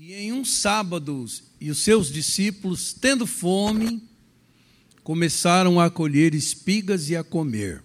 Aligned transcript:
E 0.00 0.14
em 0.14 0.32
um 0.32 0.44
sábado, 0.44 1.26
e 1.60 1.72
os 1.72 1.78
seus 1.78 2.08
discípulos, 2.08 2.92
tendo 2.92 3.26
fome, 3.26 4.00
começaram 5.02 5.80
a 5.80 5.90
colher 5.90 6.36
espigas 6.36 7.10
e 7.10 7.16
a 7.16 7.24
comer. 7.24 7.82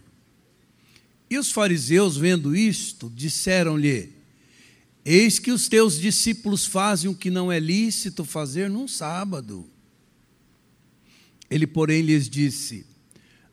E 1.28 1.40
os 1.40 1.52
fariseus, 1.52 2.16
vendo 2.16 2.56
isto, 2.56 3.12
disseram-lhe: 3.16 4.14
Eis 5.04 5.40
que 5.40 5.50
os 5.50 5.68
teus 5.68 6.00
discípulos 6.00 6.68
fazem 6.68 7.10
o 7.10 7.16
que 7.16 7.32
não 7.32 7.52
é 7.52 7.60
lícito 7.60 8.24
fazer 8.24 8.70
num 8.70 8.88
sábado. 8.88 9.68
Ele, 11.50 11.66
porém, 11.66 12.04
lhes 12.04 12.30
disse: 12.30 12.86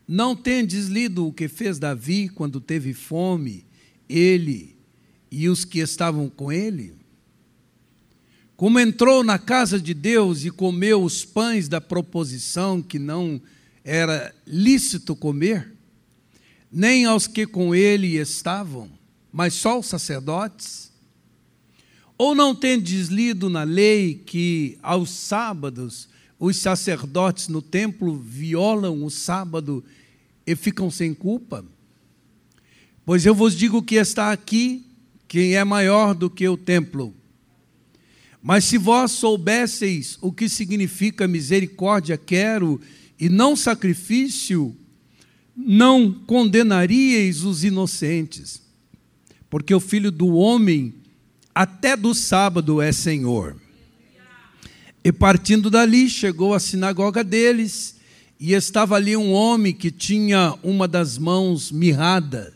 Não 0.06 0.36
tendes 0.36 0.86
lido 0.86 1.26
o 1.26 1.32
que 1.32 1.48
fez 1.48 1.78
Davi 1.78 2.28
quando 2.28 2.60
teve 2.60 2.92
fome, 2.92 3.64
ele 4.06 4.76
e 5.30 5.48
os 5.48 5.64
que 5.64 5.78
estavam 5.78 6.28
com 6.28 6.52
ele? 6.52 6.99
Como 8.60 8.78
entrou 8.78 9.24
na 9.24 9.38
casa 9.38 9.80
de 9.80 9.94
Deus 9.94 10.44
e 10.44 10.50
comeu 10.50 11.02
os 11.02 11.24
pães 11.24 11.66
da 11.66 11.80
proposição 11.80 12.82
que 12.82 12.98
não 12.98 13.40
era 13.82 14.34
lícito 14.46 15.16
comer, 15.16 15.72
nem 16.70 17.06
aos 17.06 17.26
que 17.26 17.46
com 17.46 17.74
ele 17.74 18.18
estavam, 18.18 18.90
mas 19.32 19.54
só 19.54 19.78
os 19.78 19.86
sacerdotes? 19.86 20.92
Ou 22.18 22.34
não 22.34 22.54
tendes 22.54 23.08
lido 23.08 23.48
na 23.48 23.62
lei 23.62 24.22
que 24.26 24.76
aos 24.82 25.08
sábados 25.08 26.06
os 26.38 26.58
sacerdotes 26.58 27.48
no 27.48 27.62
templo 27.62 28.18
violam 28.18 29.02
o 29.02 29.10
sábado 29.10 29.82
e 30.46 30.54
ficam 30.54 30.90
sem 30.90 31.14
culpa? 31.14 31.64
Pois 33.06 33.24
eu 33.24 33.34
vos 33.34 33.56
digo 33.56 33.82
que 33.82 33.94
está 33.94 34.30
aqui 34.30 34.84
quem 35.26 35.54
é 35.54 35.64
maior 35.64 36.14
do 36.14 36.28
que 36.28 36.46
o 36.46 36.58
templo. 36.58 37.14
Mas 38.42 38.64
se 38.64 38.78
vós 38.78 39.10
soubesseis 39.12 40.18
o 40.22 40.32
que 40.32 40.48
significa 40.48 41.28
misericórdia, 41.28 42.16
quero, 42.16 42.80
e 43.18 43.28
não 43.28 43.54
sacrifício, 43.54 44.74
não 45.54 46.12
condenaríeis 46.12 47.44
os 47.44 47.64
inocentes, 47.64 48.62
porque 49.50 49.74
o 49.74 49.80
filho 49.80 50.10
do 50.10 50.28
homem, 50.34 50.94
até 51.54 51.96
do 51.96 52.14
sábado, 52.14 52.80
é 52.80 52.92
Senhor. 52.92 53.56
E 55.04 55.12
partindo 55.12 55.68
dali, 55.68 56.08
chegou 56.08 56.54
à 56.54 56.60
sinagoga 56.60 57.22
deles, 57.22 57.96
e 58.38 58.54
estava 58.54 58.96
ali 58.96 59.14
um 59.16 59.32
homem 59.32 59.74
que 59.74 59.90
tinha 59.90 60.54
uma 60.62 60.88
das 60.88 61.18
mãos 61.18 61.70
mirrada. 61.70 62.54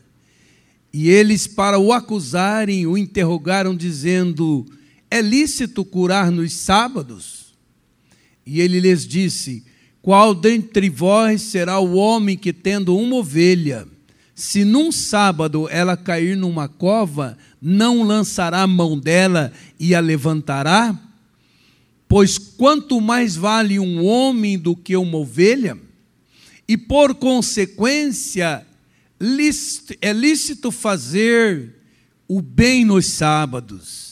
E 0.90 1.10
eles, 1.10 1.46
para 1.46 1.78
o 1.78 1.92
acusarem, 1.92 2.86
o 2.86 2.96
interrogaram, 2.96 3.76
dizendo: 3.76 4.64
é 5.10 5.20
lícito 5.20 5.84
curar 5.84 6.30
nos 6.30 6.52
sábados? 6.52 7.54
E 8.46 8.60
ele 8.60 8.80
lhes 8.80 9.06
disse: 9.06 9.64
Qual 10.02 10.34
dentre 10.34 10.90
vós 10.90 11.42
será 11.42 11.78
o 11.78 11.94
homem 11.94 12.36
que, 12.36 12.52
tendo 12.52 12.96
uma 12.96 13.16
ovelha, 13.16 13.86
se 14.34 14.64
num 14.64 14.90
sábado 14.90 15.68
ela 15.70 15.96
cair 15.96 16.36
numa 16.36 16.68
cova, 16.68 17.38
não 17.60 18.02
lançará 18.02 18.62
a 18.62 18.66
mão 18.66 18.98
dela 18.98 19.52
e 19.78 19.94
a 19.94 20.00
levantará? 20.00 20.98
Pois 22.08 22.36
quanto 22.36 23.00
mais 23.00 23.34
vale 23.34 23.78
um 23.78 24.04
homem 24.04 24.58
do 24.58 24.76
que 24.76 24.96
uma 24.96 25.18
ovelha? 25.18 25.78
E 26.66 26.76
por 26.76 27.14
consequência, 27.14 28.66
é 30.00 30.12
lícito 30.12 30.70
fazer 30.70 31.74
o 32.26 32.40
bem 32.40 32.84
nos 32.84 33.06
sábados 33.06 34.03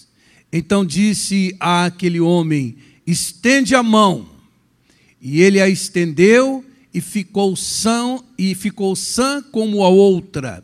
então 0.52 0.84
disse 0.84 1.56
àquele 1.58 2.20
homem: 2.20 2.76
estende 3.06 3.74
a 3.74 3.82
mão. 3.82 4.28
E 5.20 5.40
ele 5.40 5.60
a 5.60 5.68
estendeu 5.68 6.64
e 6.92 7.00
ficou 7.00 7.56
sã 7.56 8.18
e 8.36 8.54
ficou 8.54 8.94
sã 8.94 9.42
como 9.42 9.82
a 9.82 9.88
outra. 9.88 10.62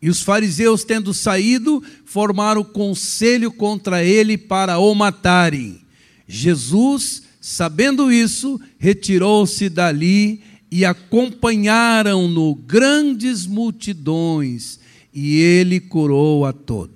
E 0.00 0.08
os 0.08 0.22
fariseus, 0.22 0.84
tendo 0.84 1.12
saído, 1.12 1.82
formaram 2.04 2.62
conselho 2.62 3.50
contra 3.50 4.04
ele 4.04 4.38
para 4.38 4.78
o 4.78 4.94
matarem. 4.94 5.80
Jesus, 6.28 7.24
sabendo 7.40 8.12
isso, 8.12 8.60
retirou-se 8.78 9.68
dali 9.68 10.40
e 10.70 10.84
acompanharam-no 10.84 12.54
grandes 12.54 13.46
multidões, 13.46 14.78
e 15.14 15.38
ele 15.38 15.80
curou 15.80 16.44
a 16.44 16.52
todos. 16.52 16.95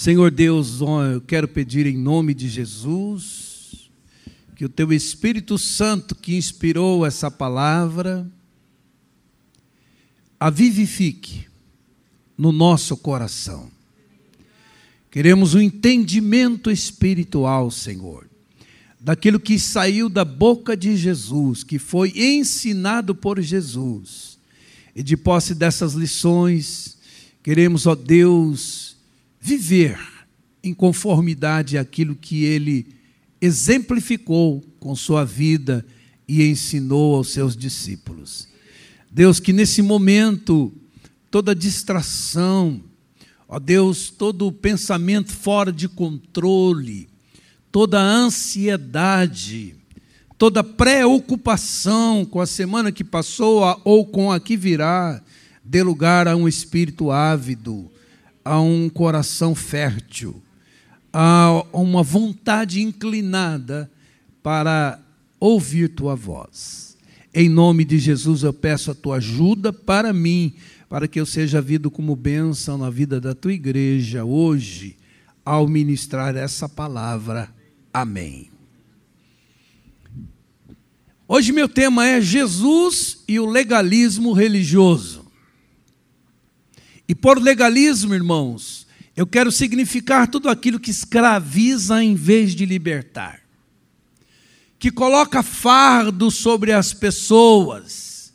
Senhor 0.00 0.30
Deus, 0.30 0.80
eu 0.80 1.20
quero 1.20 1.46
pedir 1.46 1.84
em 1.84 1.94
nome 1.94 2.32
de 2.32 2.48
Jesus 2.48 3.90
que 4.56 4.64
o 4.64 4.68
teu 4.70 4.94
Espírito 4.94 5.58
Santo 5.58 6.14
que 6.14 6.36
inspirou 6.36 7.04
essa 7.04 7.30
palavra 7.30 8.26
a 10.40 10.48
vivifique 10.48 11.46
no 12.34 12.50
nosso 12.50 12.96
coração. 12.96 13.70
Queremos 15.10 15.54
um 15.54 15.60
entendimento 15.60 16.70
espiritual, 16.70 17.70
Senhor, 17.70 18.26
daquilo 18.98 19.38
que 19.38 19.58
saiu 19.58 20.08
da 20.08 20.24
boca 20.24 20.74
de 20.74 20.96
Jesus, 20.96 21.62
que 21.62 21.78
foi 21.78 22.14
ensinado 22.16 23.14
por 23.14 23.38
Jesus. 23.38 24.38
E 24.96 25.02
de 25.02 25.14
posse 25.14 25.54
dessas 25.54 25.92
lições, 25.92 26.96
queremos, 27.42 27.86
ó 27.86 27.94
Deus, 27.94 28.89
viver 29.40 29.98
em 30.62 30.74
conformidade 30.74 31.78
àquilo 31.78 32.14
que 32.14 32.44
ele 32.44 32.86
exemplificou 33.40 34.62
com 34.78 34.94
sua 34.94 35.24
vida 35.24 35.84
e 36.28 36.46
ensinou 36.46 37.16
aos 37.16 37.30
seus 37.30 37.56
discípulos. 37.56 38.46
Deus, 39.10 39.40
que 39.40 39.52
nesse 39.52 39.82
momento 39.82 40.72
toda 41.30 41.54
distração, 41.54 42.80
ó 43.48 43.58
Deus, 43.58 44.10
todo 44.10 44.52
pensamento 44.52 45.32
fora 45.32 45.72
de 45.72 45.88
controle, 45.88 47.08
toda 47.72 48.00
ansiedade, 48.00 49.74
toda 50.36 50.62
preocupação 50.62 52.24
com 52.24 52.40
a 52.40 52.46
semana 52.46 52.92
que 52.92 53.02
passou 53.02 53.80
ou 53.84 54.06
com 54.06 54.30
a 54.30 54.38
que 54.38 54.56
virá, 54.56 55.20
dê 55.64 55.82
lugar 55.82 56.28
a 56.28 56.36
um 56.36 56.46
espírito 56.46 57.10
ávido, 57.10 57.90
a 58.50 58.60
um 58.60 58.88
coração 58.88 59.54
fértil, 59.54 60.42
a 61.12 61.64
uma 61.72 62.02
vontade 62.02 62.82
inclinada 62.82 63.88
para 64.42 65.00
ouvir 65.38 65.90
tua 65.90 66.16
voz. 66.16 66.96
Em 67.32 67.48
nome 67.48 67.84
de 67.84 67.96
Jesus 67.96 68.42
eu 68.42 68.52
peço 68.52 68.90
a 68.90 68.94
tua 68.94 69.18
ajuda 69.18 69.72
para 69.72 70.12
mim, 70.12 70.52
para 70.88 71.06
que 71.06 71.20
eu 71.20 71.26
seja 71.26 71.62
visto 71.62 71.92
como 71.92 72.16
bênção 72.16 72.76
na 72.76 72.90
vida 72.90 73.20
da 73.20 73.36
tua 73.36 73.52
igreja 73.52 74.24
hoje, 74.24 74.96
ao 75.44 75.68
ministrar 75.68 76.34
essa 76.34 76.68
palavra. 76.68 77.54
Amém. 77.94 78.50
Hoje 81.28 81.52
meu 81.52 81.68
tema 81.68 82.04
é 82.04 82.20
Jesus 82.20 83.22
e 83.28 83.38
o 83.38 83.46
legalismo 83.46 84.32
religioso. 84.32 85.19
E 87.10 87.14
por 87.16 87.42
legalismo, 87.42 88.14
irmãos, 88.14 88.86
eu 89.16 89.26
quero 89.26 89.50
significar 89.50 90.28
tudo 90.28 90.48
aquilo 90.48 90.78
que 90.78 90.92
escraviza 90.92 92.04
em 92.04 92.14
vez 92.14 92.54
de 92.54 92.64
libertar, 92.64 93.40
que 94.78 94.92
coloca 94.92 95.42
fardo 95.42 96.30
sobre 96.30 96.70
as 96.70 96.92
pessoas, 96.92 98.32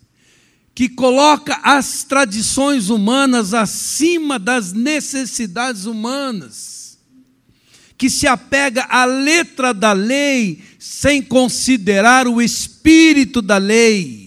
que 0.76 0.90
coloca 0.90 1.58
as 1.64 2.04
tradições 2.04 2.90
humanas 2.90 3.54
acima 3.54 4.38
das 4.38 4.74
necessidades 4.74 5.86
humanas, 5.86 7.00
que 7.98 8.10
se 8.10 8.28
apega 8.28 8.84
à 8.90 9.06
letra 9.06 9.74
da 9.74 9.94
lei 9.94 10.62
sem 10.78 11.22
considerar 11.22 12.28
o 12.28 12.42
espírito 12.42 13.42
da 13.42 13.56
lei 13.56 14.26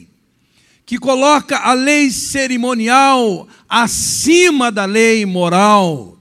que 0.88 0.96
coloca 0.96 1.58
a 1.58 1.74
lei 1.74 2.10
cerimonial 2.10 3.46
acima 3.68 4.72
da 4.72 4.84
lei 4.84 5.26
moral 5.26 6.18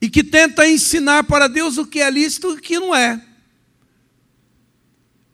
e 0.00 0.10
que 0.10 0.22
tenta 0.22 0.68
ensinar 0.68 1.24
para 1.24 1.48
Deus 1.48 1.78
o 1.78 1.86
que 1.86 2.00
é 2.00 2.10
lícito 2.10 2.50
e 2.50 2.54
o 2.54 2.60
que 2.60 2.78
não 2.78 2.94
é. 2.94 3.20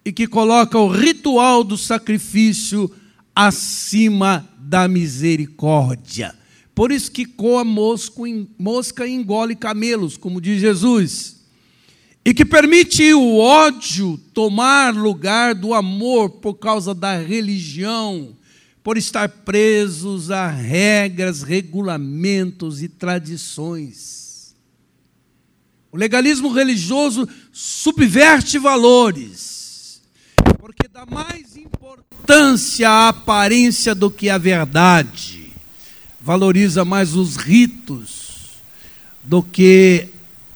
E 0.05 0.13
que 0.13 0.27
coloca 0.27 0.79
o 0.79 0.89
ritual 0.89 1.65
do 1.65 1.77
sacrifício 1.77 2.91
acima 3.35 4.49
da 4.59 4.87
misericórdia. 4.87 6.39
Por 6.75 6.93
isso 6.93 7.11
que 7.11 7.27
coa 7.27 7.65
mosco, 7.65 8.23
mosca 8.59 9.07
e 9.07 9.13
engole 9.13 9.57
camelos, 9.57 10.17
como 10.17 10.41
diz 10.41 10.61
Jesus. 10.61 11.41
E 12.25 12.33
que 12.33 12.45
permite 12.45 13.13
o 13.13 13.39
ódio 13.39 14.19
tomar 14.33 14.95
lugar 14.95 15.55
do 15.55 15.75
amor 15.75 16.31
por 16.31 16.55
causa 16.55 16.95
da 16.95 17.17
religião 17.17 18.37
por 18.83 18.97
estar 18.97 19.29
presos 19.29 20.31
a 20.31 20.49
regras, 20.49 21.43
regulamentos 21.43 22.83
e 22.83 22.89
tradições. 22.89 24.55
O 25.93 25.97
legalismo 25.97 26.53
religioso 26.53 27.29
subverte 27.53 28.59
valores, 28.59 30.01
porque 30.59 30.89
dá 30.89 31.05
mais 31.05 31.57
importância 31.57 32.89
à 32.89 33.09
aparência 33.09 33.95
do 33.95 34.11
que 34.11 34.31
à 34.31 34.39
verdade, 34.39 35.53
valoriza 36.21 36.85
mais 36.85 37.15
os 37.15 37.37
ritos 37.37 38.61
do 39.23 39.43
que 39.43 40.09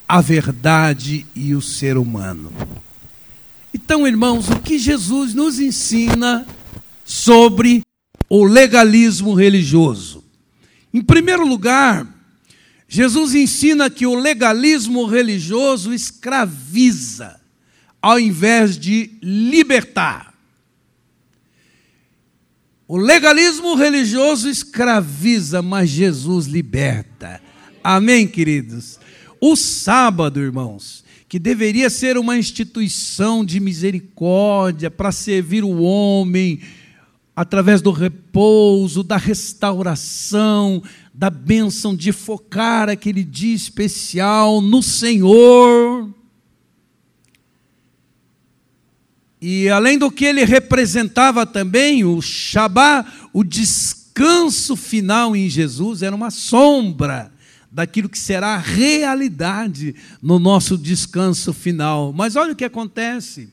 a 0.06 0.20
verdade 0.20 1.26
e 1.34 1.54
o 1.54 1.60
ser 1.60 1.98
humano. 1.98 2.52
Então, 3.72 4.06
irmãos, 4.06 4.48
o 4.48 4.60
que 4.60 4.78
Jesus 4.78 5.34
nos 5.34 5.58
ensina 5.58 6.46
sobre 7.04 7.82
o 8.36 8.44
legalismo 8.44 9.32
religioso? 9.32 10.24
Em 10.92 11.00
primeiro 11.00 11.46
lugar, 11.46 12.04
Jesus 12.88 13.32
ensina 13.32 13.88
que 13.88 14.06
o 14.06 14.14
legalismo 14.16 15.06
religioso 15.06 15.94
escraviza, 15.94 17.40
ao 18.02 18.18
invés 18.18 18.76
de 18.76 19.12
libertar. 19.22 20.34
O 22.88 22.96
legalismo 22.96 23.76
religioso 23.76 24.48
escraviza, 24.48 25.62
mas 25.62 25.88
Jesus 25.88 26.46
liberta. 26.46 27.40
Amém, 27.84 28.26
queridos? 28.26 28.98
O 29.40 29.54
sábado, 29.54 30.40
irmãos, 30.40 31.04
que 31.28 31.38
deveria 31.38 31.88
ser 31.88 32.18
uma 32.18 32.36
instituição 32.36 33.44
de 33.44 33.60
misericórdia 33.60 34.90
para 34.90 35.12
servir 35.12 35.62
o 35.62 35.80
homem, 35.82 36.60
através 37.36 37.82
do 37.82 37.90
repouso, 37.90 39.02
da 39.02 39.16
restauração, 39.16 40.82
da 41.12 41.30
bênção 41.30 41.94
de 41.94 42.12
focar 42.12 42.88
aquele 42.88 43.24
dia 43.24 43.54
especial 43.54 44.60
no 44.60 44.82
Senhor. 44.82 46.12
E 49.40 49.68
além 49.68 49.98
do 49.98 50.10
que 50.10 50.24
ele 50.24 50.44
representava 50.44 51.44
também, 51.44 52.04
o 52.04 52.22
Shabá, 52.22 53.04
o 53.32 53.44
descanso 53.44 54.74
final 54.76 55.36
em 55.36 55.50
Jesus, 55.50 56.02
era 56.02 56.16
uma 56.16 56.30
sombra 56.30 57.30
daquilo 57.70 58.08
que 58.08 58.18
será 58.18 58.56
realidade 58.56 59.96
no 60.22 60.38
nosso 60.38 60.78
descanso 60.78 61.52
final. 61.52 62.12
Mas 62.12 62.36
olha 62.36 62.52
o 62.52 62.56
que 62.56 62.64
acontece. 62.64 63.52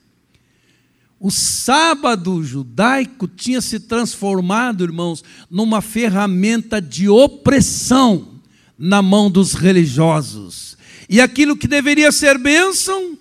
O 1.24 1.30
sábado 1.30 2.44
judaico 2.44 3.28
tinha 3.28 3.62
se 3.62 3.80
transformado, 3.80 4.84
irmãos, 4.84 5.24
numa 5.52 5.80
ferramenta 5.80 6.82
de 6.82 7.08
opressão 7.08 8.42
na 8.76 9.04
mão 9.04 9.30
dos 9.30 9.54
religiosos. 9.54 10.76
E 11.08 11.22
aquilo 11.22 11.56
que 11.56 11.68
deveria 11.68 12.12
ser 12.12 12.40
bênção, 12.40 13.16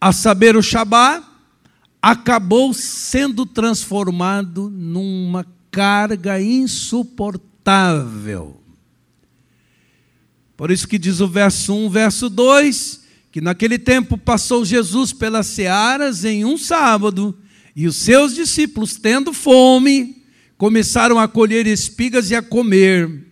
a 0.00 0.10
saber 0.10 0.56
o 0.56 0.62
Shabat, 0.62 1.24
acabou 2.02 2.74
sendo 2.74 3.46
transformado 3.46 4.68
numa 4.68 5.46
carga 5.70 6.42
insuportável. 6.42 8.60
Por 10.56 10.72
isso 10.72 10.88
que 10.88 10.98
diz 10.98 11.20
o 11.20 11.28
verso 11.28 11.72
1, 11.72 11.90
verso 11.90 12.28
2, 12.28 13.03
que 13.34 13.40
naquele 13.40 13.80
tempo 13.80 14.16
passou 14.16 14.64
Jesus 14.64 15.12
pelas 15.12 15.48
searas 15.48 16.24
em 16.24 16.44
um 16.44 16.56
sábado, 16.56 17.36
e 17.74 17.88
os 17.88 17.96
seus 17.96 18.32
discípulos, 18.32 18.94
tendo 18.94 19.32
fome, 19.32 20.22
começaram 20.56 21.18
a 21.18 21.26
colher 21.26 21.66
espigas 21.66 22.30
e 22.30 22.36
a 22.36 22.40
comer. 22.40 23.26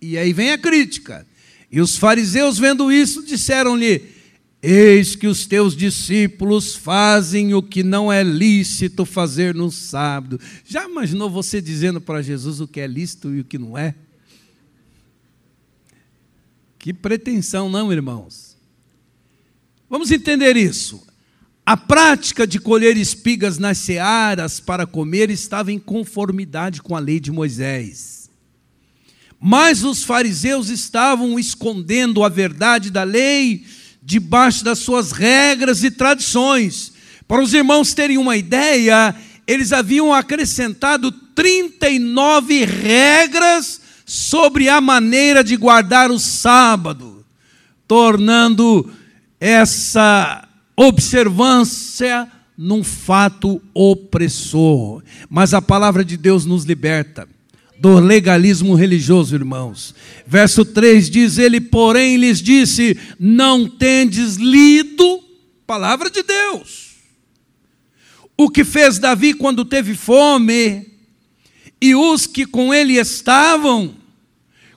E 0.00 0.16
aí 0.16 0.32
vem 0.32 0.52
a 0.52 0.58
crítica. 0.58 1.26
E 1.72 1.80
os 1.80 1.96
fariseus, 1.96 2.56
vendo 2.56 2.92
isso, 2.92 3.26
disseram-lhe: 3.26 4.04
Eis 4.62 5.16
que 5.16 5.26
os 5.26 5.44
teus 5.44 5.74
discípulos 5.74 6.76
fazem 6.76 7.52
o 7.52 7.60
que 7.60 7.82
não 7.82 8.12
é 8.12 8.22
lícito 8.22 9.04
fazer 9.04 9.56
no 9.56 9.72
sábado. 9.72 10.38
Já 10.64 10.88
imaginou 10.88 11.28
você 11.28 11.60
dizendo 11.60 12.00
para 12.00 12.22
Jesus 12.22 12.60
o 12.60 12.68
que 12.68 12.78
é 12.78 12.86
lícito 12.86 13.34
e 13.34 13.40
o 13.40 13.44
que 13.44 13.58
não 13.58 13.76
é? 13.76 13.96
Que 16.78 16.92
pretensão, 16.92 17.68
não, 17.68 17.92
irmãos? 17.92 18.51
Vamos 19.92 20.10
entender 20.10 20.56
isso. 20.56 21.06
A 21.66 21.76
prática 21.76 22.46
de 22.46 22.58
colher 22.58 22.96
espigas 22.96 23.58
nas 23.58 23.76
searas 23.76 24.58
para 24.58 24.86
comer 24.86 25.28
estava 25.28 25.70
em 25.70 25.78
conformidade 25.78 26.80
com 26.80 26.96
a 26.96 26.98
lei 26.98 27.20
de 27.20 27.30
Moisés. 27.30 28.30
Mas 29.38 29.84
os 29.84 30.02
fariseus 30.02 30.70
estavam 30.70 31.38
escondendo 31.38 32.24
a 32.24 32.30
verdade 32.30 32.90
da 32.90 33.02
lei 33.02 33.66
debaixo 34.02 34.64
das 34.64 34.78
suas 34.78 35.12
regras 35.12 35.84
e 35.84 35.90
tradições. 35.90 36.94
Para 37.28 37.42
os 37.42 37.52
irmãos 37.52 37.92
terem 37.92 38.16
uma 38.16 38.38
ideia, 38.38 39.14
eles 39.46 39.74
haviam 39.74 40.10
acrescentado 40.10 41.12
39 41.12 42.64
regras 42.64 43.78
sobre 44.06 44.70
a 44.70 44.80
maneira 44.80 45.44
de 45.44 45.54
guardar 45.54 46.10
o 46.10 46.18
sábado, 46.18 47.26
tornando 47.86 48.90
essa 49.42 50.48
observância 50.76 52.30
num 52.56 52.84
fato 52.84 53.60
opressor. 53.74 55.02
Mas 55.28 55.52
a 55.52 55.60
palavra 55.60 56.04
de 56.04 56.16
Deus 56.16 56.46
nos 56.46 56.62
liberta 56.62 57.28
do 57.76 57.98
legalismo 57.98 58.76
religioso, 58.76 59.34
irmãos. 59.34 59.96
Verso 60.24 60.64
3 60.64 61.10
diz: 61.10 61.38
Ele, 61.38 61.60
porém, 61.60 62.18
lhes 62.18 62.40
disse: 62.40 62.96
Não 63.18 63.68
tendes 63.68 64.36
lido, 64.36 65.24
palavra 65.66 66.08
de 66.08 66.22
Deus. 66.22 66.92
O 68.36 68.48
que 68.48 68.62
fez 68.62 69.00
Davi 69.00 69.34
quando 69.34 69.64
teve 69.64 69.96
fome, 69.96 70.86
e 71.80 71.96
os 71.96 72.28
que 72.28 72.46
com 72.46 72.72
ele 72.72 72.92
estavam, 72.92 73.96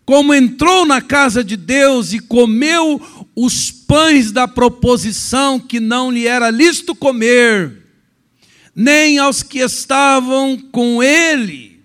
como 0.05 0.33
entrou 0.33 0.85
na 0.85 1.01
casa 1.01 1.43
de 1.43 1.57
Deus 1.57 2.13
e 2.13 2.19
comeu 2.19 3.01
os 3.35 3.71
pães 3.71 4.31
da 4.31 4.47
proposição 4.47 5.59
que 5.59 5.79
não 5.79 6.11
lhe 6.11 6.27
era 6.27 6.51
lícito 6.51 6.93
comer, 6.93 7.83
nem 8.75 9.17
aos 9.17 9.41
que 9.41 9.59
estavam 9.59 10.57
com 10.71 11.01
ele, 11.01 11.81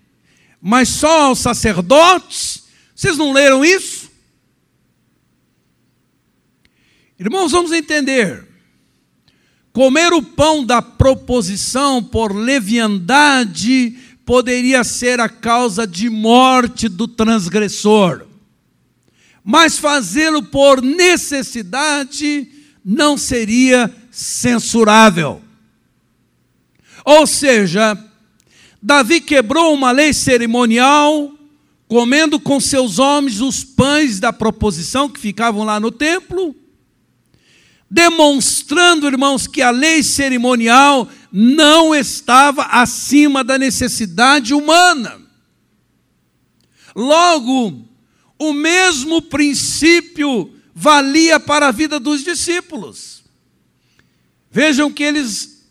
mas 0.61 0.87
só 0.87 1.23
aos 1.23 1.39
sacerdotes. 1.39 2.63
Vocês 2.95 3.17
não 3.17 3.31
leram 3.31 3.65
isso? 3.65 4.11
Irmãos, 7.19 7.51
vamos 7.51 7.71
entender. 7.71 8.47
Comer 9.73 10.13
o 10.13 10.21
pão 10.21 10.63
da 10.63 10.81
proposição 10.81 12.03
por 12.03 12.35
leviandade 12.35 13.97
poderia 14.25 14.83
ser 14.83 15.19
a 15.19 15.27
causa 15.27 15.85
de 15.85 16.09
morte 16.09 16.87
do 16.87 17.07
transgressor. 17.07 18.25
Mas 19.43 19.77
fazê-lo 19.79 20.43
por 20.43 20.81
necessidade 20.81 22.47
não 22.83 23.17
seria 23.17 23.93
censurável. 24.11 25.41
Ou 27.03 27.25
seja, 27.25 27.97
Davi 28.81 29.21
quebrou 29.21 29.73
uma 29.73 29.91
lei 29.91 30.13
cerimonial, 30.13 31.31
comendo 31.87 32.39
com 32.39 32.59
seus 32.59 32.99
homens 32.99 33.41
os 33.41 33.63
pães 33.63 34.19
da 34.19 34.31
proposição 34.31 35.09
que 35.09 35.19
ficavam 35.19 35.63
lá 35.63 35.79
no 35.79 35.91
templo, 35.91 36.55
demonstrando, 37.89 39.07
irmãos, 39.07 39.47
que 39.47 39.61
a 39.61 39.71
lei 39.71 40.01
cerimonial 40.01 41.09
não 41.31 41.95
estava 41.95 42.63
acima 42.63 43.43
da 43.43 43.57
necessidade 43.57 44.53
humana. 44.53 45.21
Logo, 46.95 47.87
o 48.37 48.53
mesmo 48.53 49.21
princípio 49.21 50.53
valia 50.73 51.39
para 51.39 51.67
a 51.67 51.71
vida 51.71 51.99
dos 51.99 52.23
discípulos. 52.23 53.23
Vejam 54.51 54.91
que 54.91 55.03
eles, 55.03 55.65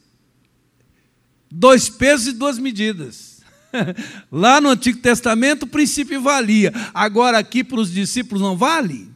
dois 1.51 1.89
pesos 1.89 2.29
e 2.29 2.33
duas 2.33 2.59
medidas. 2.59 3.43
Lá 4.33 4.61
no 4.61 4.71
Antigo 4.71 4.99
Testamento 4.99 5.65
o 5.65 5.69
princípio 5.69 6.21
valia, 6.23 6.73
agora 6.95 7.39
aqui 7.39 7.63
para 7.63 7.81
os 7.81 7.93
discípulos 7.93 8.43
não 8.43 8.57
vale? 8.57 9.11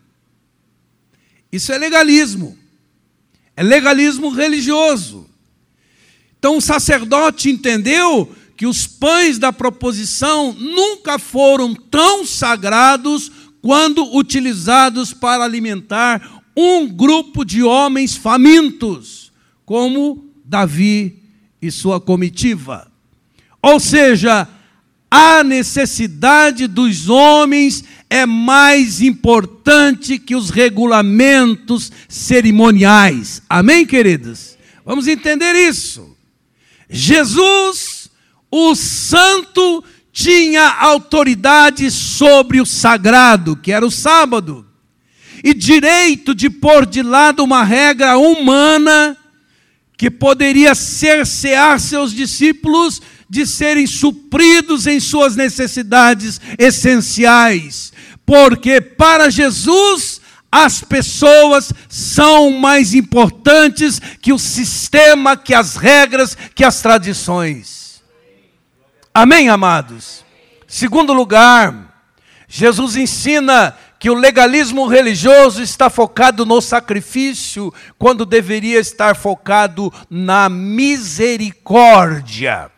Isso 1.50 1.72
é 1.72 1.78
legalismo, 1.78 2.58
é 3.56 3.62
legalismo 3.62 4.28
religioso. 4.28 5.30
Então 6.44 6.58
o 6.58 6.60
sacerdote 6.60 7.48
entendeu 7.48 8.30
que 8.54 8.66
os 8.66 8.86
pães 8.86 9.38
da 9.38 9.50
proposição 9.50 10.52
nunca 10.52 11.18
foram 11.18 11.74
tão 11.74 12.26
sagrados 12.26 13.32
quando 13.62 14.14
utilizados 14.14 15.14
para 15.14 15.42
alimentar 15.42 16.42
um 16.54 16.86
grupo 16.86 17.46
de 17.46 17.62
homens 17.62 18.14
famintos, 18.14 19.32
como 19.64 20.22
Davi 20.44 21.16
e 21.62 21.70
sua 21.70 21.98
comitiva. 21.98 22.92
Ou 23.62 23.80
seja, 23.80 24.46
a 25.10 25.42
necessidade 25.42 26.66
dos 26.66 27.08
homens 27.08 27.82
é 28.10 28.26
mais 28.26 29.00
importante 29.00 30.18
que 30.18 30.36
os 30.36 30.50
regulamentos 30.50 31.90
cerimoniais. 32.06 33.40
Amém, 33.48 33.86
queridos? 33.86 34.58
Vamos 34.84 35.08
entender 35.08 35.54
isso. 35.54 36.13
Jesus, 36.94 38.08
o 38.48 38.72
Santo, 38.76 39.82
tinha 40.12 40.68
autoridade 40.68 41.90
sobre 41.90 42.60
o 42.60 42.64
sagrado, 42.64 43.56
que 43.56 43.72
era 43.72 43.84
o 43.84 43.90
sábado, 43.90 44.64
e 45.42 45.52
direito 45.52 46.32
de 46.32 46.48
pôr 46.48 46.86
de 46.86 47.02
lado 47.02 47.42
uma 47.42 47.64
regra 47.64 48.16
humana 48.16 49.16
que 49.96 50.08
poderia 50.08 50.72
cercear 50.72 51.80
seus 51.80 52.12
discípulos 52.12 53.02
de 53.28 53.44
serem 53.44 53.88
supridos 53.88 54.86
em 54.86 55.00
suas 55.00 55.34
necessidades 55.34 56.40
essenciais, 56.56 57.92
porque 58.24 58.80
para 58.80 59.30
Jesus 59.30 60.20
as 60.56 60.82
pessoas 60.82 61.73
são 61.88 62.52
mais 62.52 62.94
importantes 62.94 64.00
que 64.23 64.32
o 64.32 64.38
sistema, 64.38 65.37
que 65.37 65.52
as 65.52 65.75
regras, 65.75 66.38
que 66.54 66.62
as 66.62 66.80
tradições. 66.80 68.04
Amém, 69.12 69.49
amados? 69.49 70.25
Segundo 70.68 71.12
lugar, 71.12 71.92
Jesus 72.46 72.94
ensina 72.94 73.76
que 73.99 74.08
o 74.08 74.14
legalismo 74.14 74.87
religioso 74.87 75.61
está 75.61 75.90
focado 75.90 76.46
no 76.46 76.61
sacrifício, 76.61 77.75
quando 77.99 78.25
deveria 78.25 78.78
estar 78.78 79.16
focado 79.16 79.92
na 80.08 80.49
misericórdia. 80.49 82.70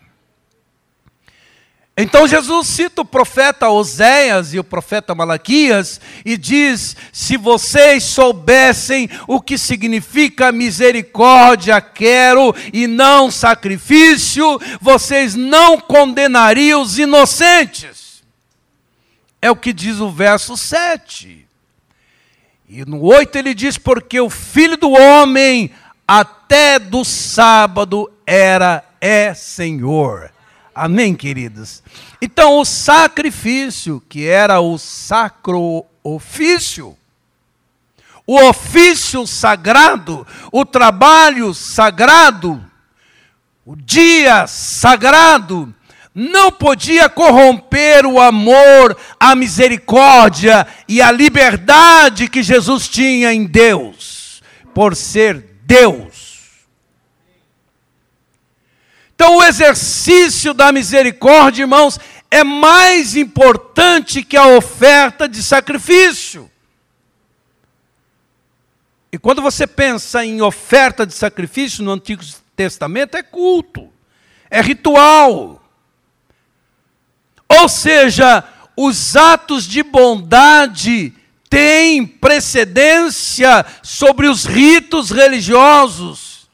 Então 1.98 2.28
Jesus 2.28 2.66
cita 2.66 3.00
o 3.00 3.06
profeta 3.06 3.70
Oséias 3.70 4.52
e 4.52 4.58
o 4.58 4.64
profeta 4.64 5.14
Malaquias 5.14 5.98
e 6.26 6.36
diz: 6.36 6.94
Se 7.10 7.38
vocês 7.38 8.04
soubessem 8.04 9.08
o 9.26 9.40
que 9.40 9.56
significa 9.56 10.52
misericórdia, 10.52 11.80
quero 11.80 12.54
e 12.70 12.86
não 12.86 13.30
sacrifício, 13.30 14.60
vocês 14.78 15.34
não 15.34 15.80
condenariam 15.80 16.82
os 16.82 16.98
inocentes. 16.98 18.22
É 19.40 19.50
o 19.50 19.56
que 19.56 19.72
diz 19.72 19.98
o 19.98 20.10
verso 20.10 20.54
7. 20.54 21.48
E 22.68 22.84
no 22.84 23.00
8 23.00 23.36
ele 23.36 23.54
diz: 23.54 23.78
Porque 23.78 24.20
o 24.20 24.28
filho 24.28 24.76
do 24.76 24.90
homem 24.90 25.70
até 26.06 26.78
do 26.78 27.06
sábado 27.06 28.12
era, 28.26 28.84
é 29.00 29.32
Senhor. 29.32 30.36
Amém, 30.78 31.14
queridos? 31.14 31.83
Então, 32.21 32.59
o 32.59 32.64
sacrifício, 32.66 34.02
que 34.11 34.26
era 34.26 34.61
o 34.61 34.76
sacro 34.76 35.87
ofício, 36.04 36.95
o 38.26 38.38
ofício 38.38 39.26
sagrado, 39.26 40.26
o 40.52 40.66
trabalho 40.66 41.54
sagrado, 41.54 42.62
o 43.64 43.75
dia 43.75 44.47
sagrado, 44.47 45.75
não 46.14 46.52
podia 46.52 47.09
corromper 47.09 48.04
o 48.04 48.21
amor, 48.21 48.95
a 49.18 49.35
misericórdia 49.35 50.66
e 50.87 51.00
a 51.00 51.11
liberdade 51.11 52.28
que 52.28 52.42
Jesus 52.42 52.87
tinha 52.87 53.33
em 53.33 53.47
Deus, 53.47 54.42
por 54.75 54.95
ser 54.95 55.56
Deus. 55.62 56.25
Então, 59.16 59.38
o 59.38 59.42
exercício 59.42 60.52
da 60.52 60.70
misericórdia, 60.70 61.62
irmãos, 61.62 61.99
é 62.30 62.44
mais 62.44 63.16
importante 63.16 64.23
que 64.23 64.37
a 64.37 64.46
oferta 64.49 65.26
de 65.26 65.42
sacrifício. 65.42 66.50
E 69.11 69.16
quando 69.16 69.40
você 69.40 69.66
pensa 69.66 70.23
em 70.23 70.42
oferta 70.42 71.06
de 71.06 71.14
sacrifício 71.14 71.82
no 71.82 71.92
Antigo 71.92 72.23
Testamento, 72.54 73.16
é 73.16 73.23
culto, 73.23 73.90
é 74.50 74.61
ritual. 74.61 75.64
Ou 77.49 77.68
seja, 77.70 78.44
os 78.76 79.16
atos 79.16 79.66
de 79.66 79.82
bondade 79.82 81.14
têm 81.49 82.06
precedência 82.06 83.64
sobre 83.82 84.28
os 84.28 84.44
ritos 84.44 85.11
religiosos. 85.11 86.50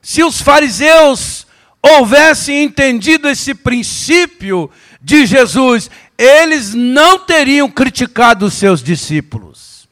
Se 0.00 0.22
os 0.22 0.40
fariseus 0.40 1.45
houvessem 1.86 2.64
entendido 2.64 3.28
esse 3.28 3.54
princípio 3.54 4.70
de 5.00 5.24
Jesus, 5.26 5.90
eles 6.18 6.74
não 6.74 7.18
teriam 7.18 7.70
criticado 7.70 8.46
os 8.46 8.54
seus 8.54 8.82
discípulos. 8.82 9.88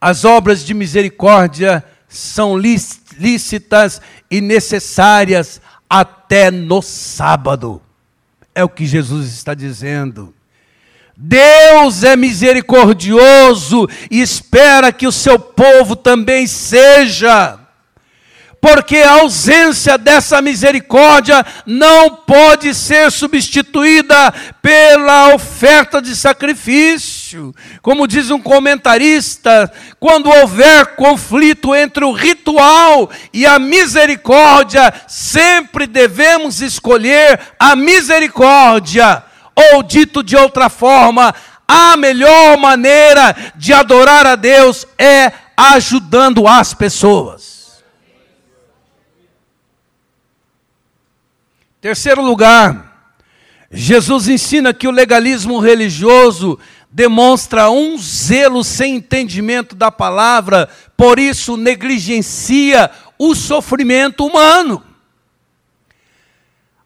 As 0.00 0.24
obras 0.24 0.64
de 0.64 0.72
misericórdia 0.72 1.84
são 2.08 2.56
lícitas 2.56 4.00
e 4.30 4.40
necessárias 4.40 5.60
até 5.88 6.50
no 6.50 6.80
sábado. 6.80 7.82
É 8.54 8.64
o 8.64 8.68
que 8.68 8.86
Jesus 8.86 9.28
está 9.28 9.52
dizendo. 9.52 10.34
Deus 11.16 12.02
é 12.02 12.16
misericordioso 12.16 13.86
e 14.10 14.22
espera 14.22 14.90
que 14.90 15.06
o 15.06 15.12
seu 15.12 15.38
povo 15.38 15.94
também 15.94 16.46
seja 16.46 17.59
porque 18.60 18.98
a 18.98 19.20
ausência 19.20 19.96
dessa 19.96 20.42
misericórdia 20.42 21.44
não 21.64 22.10
pode 22.10 22.74
ser 22.74 23.10
substituída 23.10 24.32
pela 24.60 25.34
oferta 25.34 26.02
de 26.02 26.14
sacrifício. 26.14 27.54
Como 27.80 28.06
diz 28.06 28.30
um 28.30 28.40
comentarista, 28.40 29.72
quando 29.98 30.28
houver 30.28 30.94
conflito 30.94 31.74
entre 31.74 32.04
o 32.04 32.12
ritual 32.12 33.10
e 33.32 33.46
a 33.46 33.58
misericórdia, 33.58 34.92
sempre 35.08 35.86
devemos 35.86 36.60
escolher 36.60 37.40
a 37.58 37.74
misericórdia. 37.74 39.24
Ou 39.72 39.82
dito 39.82 40.22
de 40.22 40.36
outra 40.36 40.68
forma, 40.68 41.34
a 41.66 41.96
melhor 41.96 42.58
maneira 42.58 43.34
de 43.56 43.72
adorar 43.72 44.26
a 44.26 44.36
Deus 44.36 44.86
é 44.98 45.32
ajudando 45.56 46.46
as 46.46 46.74
pessoas. 46.74 47.59
Terceiro 51.80 52.20
lugar, 52.20 53.14
Jesus 53.70 54.28
ensina 54.28 54.74
que 54.74 54.86
o 54.86 54.90
legalismo 54.90 55.58
religioso 55.58 56.58
demonstra 56.90 57.70
um 57.70 57.96
zelo 57.96 58.62
sem 58.62 58.96
entendimento 58.96 59.74
da 59.74 59.90
palavra, 59.90 60.68
por 60.94 61.18
isso 61.18 61.56
negligencia 61.56 62.90
o 63.18 63.34
sofrimento 63.34 64.26
humano. 64.26 64.84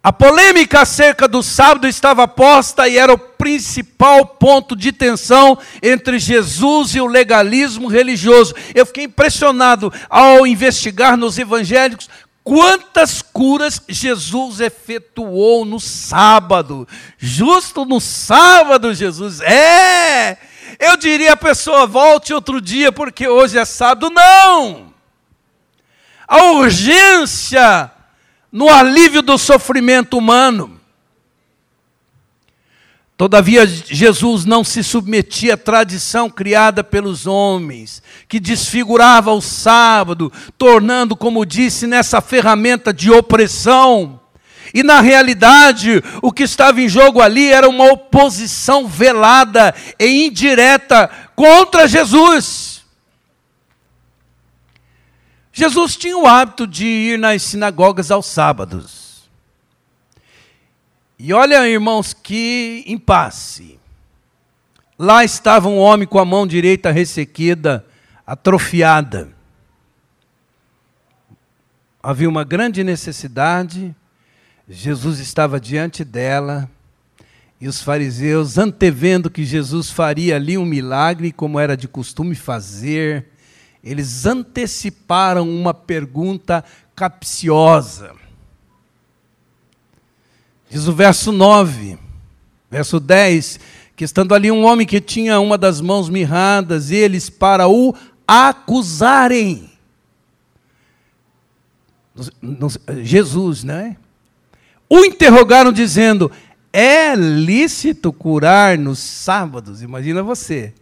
A 0.01 0.13
polêmica 0.13 0.83
acerca 0.83 1.27
do 1.27 1.43
sábado 1.43 1.89
estava 1.89 2.29
posta 2.29 2.87
e 2.87 2.99
era 2.99 3.11
o 3.11 3.19
principal 3.19 4.27
ponto 4.27 4.77
de 4.77 4.93
tensão 4.93 5.59
entre 5.83 6.19
Jesus 6.19 6.95
e 6.95 7.01
o 7.01 7.07
legalismo 7.07 7.89
religioso. 7.89 8.55
Eu 8.75 8.85
fiquei 8.85 9.05
impressionado 9.05 9.91
ao 10.11 10.47
investigar 10.47 11.17
nos 11.17 11.39
evangélicos 11.39 12.11
Quantas 12.45 13.23
curas 13.23 13.81
Jesus 13.89 14.61
efetuou 14.61 15.65
no 15.65 15.81
sábado? 15.81 16.87
Justo 17.17 17.87
no 17.87 17.99
sábado, 17.99 18.93
Jesus. 18.93 19.41
É! 19.41 20.37
Eu 20.79 20.99
diria 20.99 21.33
a 21.33 21.37
pessoa, 21.39 21.87
volte 21.87 22.35
outro 22.35 22.61
dia 22.61 22.93
porque 22.93 23.27
hoje 23.27 23.59
é 23.59 23.65
sábado. 23.65 24.11
Não! 24.11 24.93
A 26.29 26.43
urgência 26.53 27.91
no 28.53 28.69
alívio 28.69 29.23
do 29.23 29.39
sofrimento 29.39 30.19
humano. 30.19 30.79
Todavia, 33.16 33.64
Jesus 33.64 34.44
não 34.44 34.64
se 34.64 34.83
submetia 34.83 35.54
à 35.54 35.56
tradição 35.56 36.28
criada 36.28 36.83
pelos 36.83 37.26
homens, 37.26 38.02
que 38.28 38.40
desfigurava 38.40 39.33
o 39.33 39.40
sábado, 39.40 40.33
tornando, 40.59 41.14
como 41.14 41.47
disse, 41.47 41.87
nessa 41.87 42.21
ferramenta 42.21 42.92
de 42.92 43.12
opressão. 43.12 44.21
E 44.75 44.83
na 44.83 45.00
realidade, 45.00 46.02
o 46.21 46.33
que 46.33 46.42
estava 46.42 46.80
em 46.80 46.88
jogo 46.88 47.21
ali 47.21 47.52
era 47.52 47.68
uma 47.68 47.85
oposição 47.92 48.88
velada 48.88 49.73
e 49.97 50.26
indireta 50.26 51.09
contra 51.37 51.87
Jesus. 51.87 52.83
Jesus 55.52 55.97
tinha 55.97 56.18
o 56.18 56.26
hábito 56.26 56.66
de 56.66 56.85
ir 56.85 57.18
nas 57.21 57.42
sinagogas 57.42 58.11
aos 58.11 58.26
sábados. 58.26 59.04
E 61.18 61.33
olha, 61.33 61.68
irmãos, 61.68 62.12
que 62.12 62.85
impasse. 62.87 63.78
Lá 64.99 65.25
estava 65.25 65.68
um 65.68 65.78
homem 65.78 66.06
com 66.06 66.18
a 66.18 66.25
mão 66.25 66.47
direita 66.47 66.90
ressequida, 66.90 67.85
atrofiada. 68.26 69.33
Havia 72.02 72.28
uma 72.28 72.44
grande 72.44 72.85
necessidade, 72.85 73.94
Jesus 74.68 75.18
estava 75.18 75.61
diante 75.61 76.04
dela, 76.04 76.68
E 77.61 77.68
os 77.68 77.80
fariseus, 77.80 78.59
antevendo 78.59 79.30
que 79.30 79.44
Jesus 79.44 79.88
faria 79.88 80.37
ali 80.37 80.59
um 80.59 80.66
milagre, 80.66 81.33
como 81.33 81.59
era 81.59 81.76
de 81.76 81.88
costume 81.88 82.35
fazer, 82.35 83.26
eles 83.83 84.26
anteciparam 84.26 85.49
uma 85.49 85.73
pergunta 85.73 86.64
capciosa. 86.94 88.14
Diz 90.75 90.88
o 90.88 90.93
verso 90.93 91.31
9, 91.31 91.97
verso 92.69 92.99
10, 92.99 93.61
que 93.95 94.02
estando 94.02 94.35
ali 94.35 94.50
um 94.50 94.64
homem 94.64 94.85
que 94.85 95.00
tinha 95.00 95.38
uma 95.38 95.57
das 95.57 95.81
mãos 95.81 96.09
mirradas, 96.09 96.90
eles 96.90 97.31
para 97.31 97.69
o 97.69 97.95
acusarem. 98.26 99.71
Jesus, 103.04 103.62
né? 103.62 103.97
O 104.90 105.04
interrogaram 105.04 105.71
dizendo: 105.71 106.28
É 106.73 107.14
lícito 107.14 108.12
curar 108.12 108.76
nos 108.76 108.99
sábados? 108.99 109.81
Imagina 109.81 110.25
você. 110.25 110.75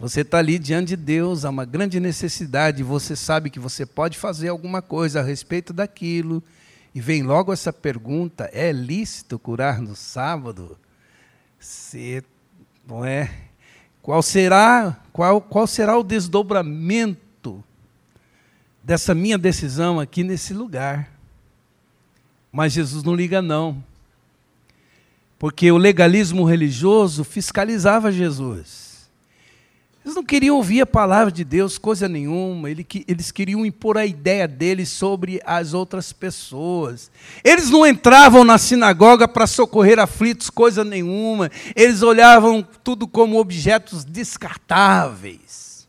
Você 0.00 0.22
está 0.22 0.38
ali 0.38 0.58
diante 0.58 0.88
de 0.88 0.96
Deus, 0.96 1.44
há 1.44 1.50
uma 1.50 1.66
grande 1.66 2.00
necessidade, 2.00 2.82
você 2.82 3.14
sabe 3.14 3.50
que 3.50 3.60
você 3.60 3.84
pode 3.84 4.16
fazer 4.16 4.48
alguma 4.48 4.80
coisa 4.80 5.20
a 5.20 5.22
respeito 5.22 5.70
daquilo, 5.70 6.42
e 6.94 7.00
vem 7.00 7.22
logo 7.22 7.52
essa 7.52 7.72
pergunta: 7.72 8.48
é 8.52 8.70
lícito 8.70 9.38
curar 9.38 9.80
no 9.80 9.96
sábado? 9.96 10.78
Se, 11.58 12.22
não 12.86 13.04
é? 13.04 13.30
Qual 14.00 14.22
será, 14.22 15.00
qual, 15.12 15.40
qual 15.40 15.66
será 15.66 15.98
o 15.98 16.04
desdobramento 16.04 17.64
dessa 18.82 19.14
minha 19.14 19.38
decisão 19.38 19.98
aqui 19.98 20.22
nesse 20.22 20.52
lugar? 20.52 21.10
Mas 22.52 22.74
Jesus 22.74 23.02
não 23.02 23.14
liga, 23.14 23.42
não. 23.42 23.82
Porque 25.38 25.72
o 25.72 25.76
legalismo 25.76 26.44
religioso 26.44 27.24
fiscalizava 27.24 28.12
Jesus. 28.12 28.83
Eles 30.04 30.14
não 30.14 30.22
queriam 30.22 30.56
ouvir 30.56 30.82
a 30.82 30.86
palavra 30.86 31.32
de 31.32 31.42
Deus, 31.42 31.78
coisa 31.78 32.06
nenhuma. 32.06 32.68
Eles 32.70 33.30
queriam 33.30 33.64
impor 33.64 33.96
a 33.96 34.04
ideia 34.04 34.46
deles 34.46 34.90
sobre 34.90 35.40
as 35.46 35.72
outras 35.72 36.12
pessoas. 36.12 37.10
Eles 37.42 37.70
não 37.70 37.86
entravam 37.86 38.44
na 38.44 38.58
sinagoga 38.58 39.26
para 39.26 39.46
socorrer 39.46 39.98
aflitos, 39.98 40.50
coisa 40.50 40.84
nenhuma. 40.84 41.50
Eles 41.74 42.02
olhavam 42.02 42.62
tudo 42.84 43.08
como 43.08 43.40
objetos 43.40 44.04
descartáveis. 44.04 45.88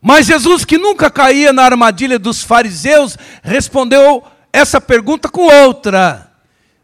Mas 0.00 0.26
Jesus, 0.26 0.64
que 0.64 0.78
nunca 0.78 1.10
caía 1.10 1.52
na 1.52 1.64
armadilha 1.64 2.16
dos 2.16 2.44
fariseus, 2.44 3.18
respondeu 3.42 4.22
essa 4.52 4.80
pergunta 4.80 5.28
com 5.28 5.52
outra. 5.64 6.30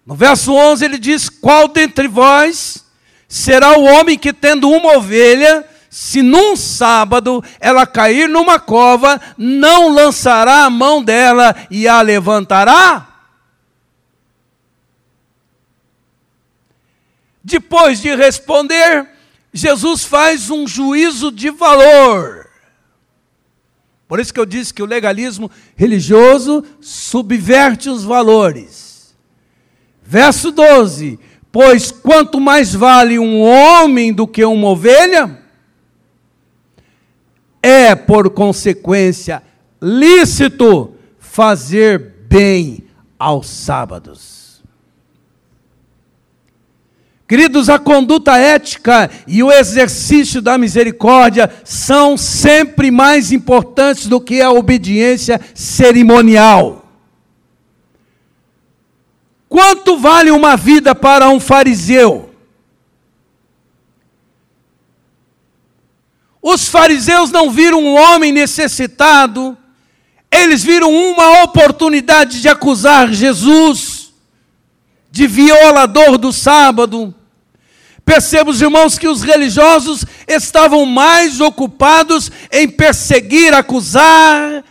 No 0.04 0.16
verso 0.16 0.52
11 0.52 0.84
ele 0.84 0.98
diz: 0.98 1.28
Qual 1.28 1.68
dentre 1.68 2.08
vós 2.08 2.84
será 3.32 3.78
o 3.78 3.84
homem 3.84 4.18
que, 4.18 4.30
tendo 4.30 4.68
uma 4.68 4.98
ovelha, 4.98 5.66
se 5.88 6.20
num 6.20 6.54
sábado 6.54 7.42
ela 7.58 7.86
cair 7.86 8.28
numa 8.28 8.60
cova, 8.60 9.18
não 9.38 9.88
lançará 9.88 10.66
a 10.66 10.70
mão 10.70 11.02
dela 11.02 11.56
e 11.70 11.88
a 11.88 12.02
levantará? 12.02 13.08
Depois 17.42 18.02
de 18.02 18.14
responder, 18.14 19.08
Jesus 19.50 20.04
faz 20.04 20.50
um 20.50 20.68
juízo 20.68 21.32
de 21.32 21.48
valor. 21.50 22.50
Por 24.06 24.20
isso 24.20 24.34
que 24.34 24.40
eu 24.40 24.44
disse 24.44 24.74
que 24.74 24.82
o 24.82 24.86
legalismo 24.86 25.50
religioso 25.74 26.62
subverte 26.82 27.88
os 27.88 28.04
valores. 28.04 29.16
Verso 30.02 30.52
12: 30.52 31.18
Pois 31.52 31.90
quanto 31.90 32.40
mais 32.40 32.74
vale 32.74 33.18
um 33.18 33.42
homem 33.42 34.10
do 34.10 34.26
que 34.26 34.42
uma 34.42 34.68
ovelha, 34.68 35.38
é, 37.62 37.94
por 37.94 38.30
consequência, 38.30 39.42
lícito 39.80 40.94
fazer 41.18 42.26
bem 42.26 42.84
aos 43.18 43.46
sábados. 43.48 44.62
Queridos, 47.28 47.70
a 47.70 47.78
conduta 47.78 48.36
ética 48.36 49.10
e 49.26 49.42
o 49.42 49.50
exercício 49.50 50.42
da 50.42 50.58
misericórdia 50.58 51.50
são 51.64 52.16
sempre 52.16 52.90
mais 52.90 53.32
importantes 53.32 54.06
do 54.06 54.20
que 54.20 54.42
a 54.42 54.50
obediência 54.50 55.40
cerimonial. 55.54 56.81
Quanto 59.52 59.98
vale 59.98 60.30
uma 60.30 60.56
vida 60.56 60.94
para 60.94 61.28
um 61.28 61.38
fariseu? 61.38 62.34
Os 66.40 66.68
fariseus 66.68 67.30
não 67.30 67.50
viram 67.50 67.78
um 67.84 67.94
homem 67.94 68.32
necessitado, 68.32 69.54
eles 70.30 70.64
viram 70.64 70.90
uma 70.90 71.42
oportunidade 71.42 72.40
de 72.40 72.48
acusar 72.48 73.12
Jesus 73.12 74.14
de 75.10 75.26
violador 75.26 76.16
do 76.16 76.32
sábado. 76.32 77.14
Percebemos, 78.06 78.62
irmãos, 78.62 78.98
que 78.98 79.06
os 79.06 79.22
religiosos 79.22 80.06
estavam 80.26 80.86
mais 80.86 81.42
ocupados 81.42 82.32
em 82.50 82.66
perseguir, 82.66 83.52
acusar, 83.52 84.64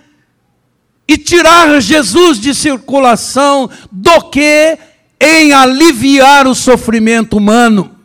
e 1.12 1.17
tirar 1.17 1.82
Jesus 1.82 2.39
de 2.39 2.56
circulação 2.56 3.69
do 3.91 4.30
que 4.30 4.78
em 5.19 5.52
aliviar 5.52 6.47
o 6.47 6.56
sofrimento 6.56 7.36
humano. 7.36 7.97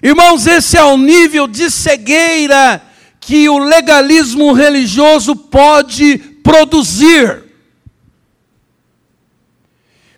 Irmãos, 0.00 0.46
esse 0.46 0.76
é 0.76 0.84
o 0.84 0.96
nível 0.96 1.48
de 1.48 1.68
cegueira 1.68 2.80
que 3.18 3.48
o 3.48 3.58
legalismo 3.58 4.52
religioso 4.52 5.34
pode 5.34 6.18
produzir. 6.44 7.42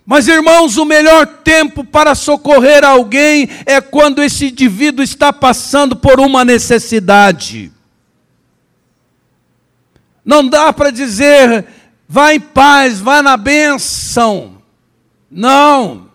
Mas, 0.05 0.27
irmãos, 0.27 0.77
o 0.77 0.85
melhor 0.85 1.25
tempo 1.25 1.83
para 1.83 2.13
socorrer 2.13 2.85
alguém 2.85 3.49
é 3.65 3.81
quando 3.81 4.21
esse 4.21 4.49
indivíduo 4.49 5.03
está 5.03 5.33
passando 5.33 5.95
por 5.95 6.19
uma 6.19 6.45
necessidade. 6.45 7.71
Não 10.27 10.45
dá 10.45 10.73
para 10.73 10.91
dizer, 10.91 11.65
vá 12.05 12.33
em 12.33 12.39
paz, 12.41 12.99
vá 12.99 13.23
na 13.23 13.37
bênção. 13.37 14.61
Não. 15.31 16.11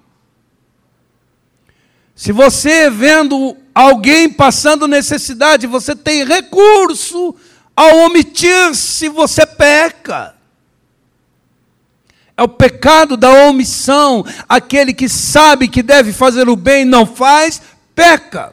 Se 2.14 2.30
você 2.30 2.90
vendo 2.90 3.56
alguém 3.74 4.28
passando 4.28 4.86
necessidade, 4.86 5.66
você 5.66 5.96
tem 5.96 6.26
recurso, 6.26 7.34
ao 7.74 8.00
omitir-se, 8.00 9.08
você 9.08 9.46
peca. 9.46 10.34
É 12.36 12.42
o 12.42 12.48
pecado 12.48 13.16
da 13.16 13.30
omissão. 13.46 14.26
Aquele 14.46 14.92
que 14.92 15.08
sabe 15.08 15.68
que 15.68 15.82
deve 15.82 16.12
fazer 16.12 16.50
o 16.50 16.56
bem 16.56 16.82
e 16.82 16.84
não 16.84 17.06
faz, 17.06 17.62
peca. 17.94 18.52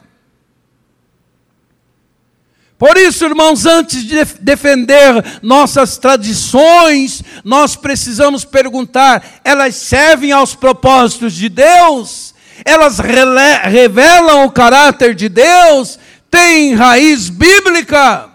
Por 2.80 2.96
isso, 2.96 3.26
irmãos, 3.26 3.66
antes 3.66 4.02
de 4.04 4.24
defender 4.40 5.40
nossas 5.42 5.98
tradições, 5.98 7.22
nós 7.44 7.76
precisamos 7.76 8.42
perguntar: 8.42 9.22
elas 9.44 9.74
servem 9.74 10.32
aos 10.32 10.54
propósitos 10.54 11.34
de 11.34 11.50
Deus? 11.50 12.34
Elas 12.64 12.98
revelam 12.98 14.46
o 14.46 14.50
caráter 14.50 15.14
de 15.14 15.28
Deus? 15.28 15.98
Têm 16.30 16.72
raiz 16.72 17.28
bíblica? 17.28 18.30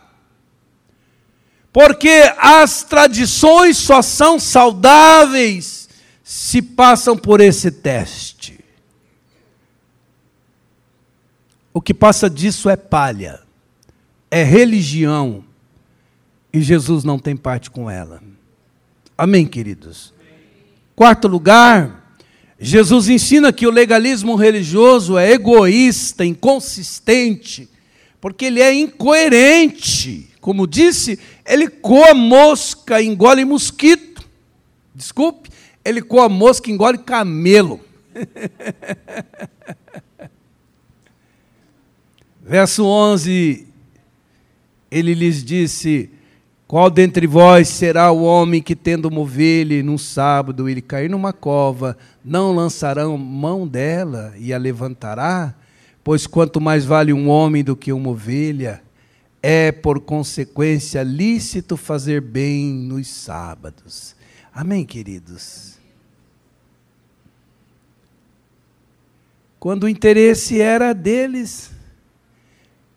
Porque 1.73 2.31
as 2.37 2.83
tradições 2.83 3.77
só 3.77 4.03
são 4.03 4.39
saudáveis 4.39 5.89
se 6.23 6.61
passam 6.61 7.17
por 7.17 7.41
esse 7.41 7.71
teste. 7.71 8.63
O 11.73 11.81
que 11.81 11.95
passa 11.95 12.29
disso 12.29 12.69
é 12.69 12.75
palha 12.75 13.44
é 14.35 14.43
religião 14.43 15.43
e 16.51 16.61
Jesus 16.61 17.05
não 17.05 17.17
tem 17.17 17.37
parte 17.37 17.71
com 17.71 17.89
ela. 17.89 18.21
Amém, 19.17 19.45
queridos? 19.45 20.13
Quarto 20.93 21.29
lugar, 21.29 22.19
Jesus 22.59 23.07
ensina 23.07 23.53
que 23.53 23.65
o 23.65 23.71
legalismo 23.71 24.35
religioso 24.35 25.17
é 25.17 25.31
egoísta, 25.31 26.25
inconsistente, 26.25 27.69
porque 28.19 28.43
ele 28.43 28.61
é 28.61 28.73
incoerente. 28.73 30.29
Como 30.41 30.67
disse, 30.67 31.17
ele 31.45 31.69
coa 31.69 32.13
mosca, 32.13 33.01
engole 33.01 33.45
mosquito. 33.45 34.21
Desculpe, 34.93 35.49
ele 35.85 36.01
coa 36.01 36.27
mosca, 36.27 36.69
engole 36.69 36.97
camelo. 36.97 37.79
Verso 42.43 42.83
11 42.83 43.74
ele 44.95 45.13
lhes 45.13 45.43
disse: 45.43 46.09
Qual 46.65 46.89
dentre 46.89 47.27
vós 47.27 47.67
será 47.67 48.09
o 48.11 48.23
homem 48.23 48.61
que, 48.61 48.73
tendo 48.73 49.09
uma 49.09 49.19
ovelha 49.19 49.83
num 49.83 49.97
sábado, 49.97 50.69
ele 50.69 50.81
cair 50.81 51.09
numa 51.09 51.33
cova, 51.33 51.97
não 52.23 52.55
lançarão 52.55 53.17
mão 53.17 53.67
dela 53.67 54.33
e 54.37 54.53
a 54.53 54.57
levantará? 54.57 55.53
Pois 56.01 56.25
quanto 56.25 56.61
mais 56.61 56.85
vale 56.85 57.11
um 57.11 57.27
homem 57.27 57.61
do 57.61 57.75
que 57.75 57.91
uma 57.91 58.11
ovelha, 58.11 58.81
é 59.43 59.69
por 59.69 59.99
consequência 59.99 61.03
lícito 61.03 61.75
fazer 61.75 62.21
bem 62.21 62.71
nos 62.71 63.07
sábados. 63.07 64.15
Amém, 64.53 64.85
queridos? 64.85 65.77
Quando 69.59 69.83
o 69.83 69.89
interesse 69.89 70.61
era 70.61 70.93
deles, 70.93 71.71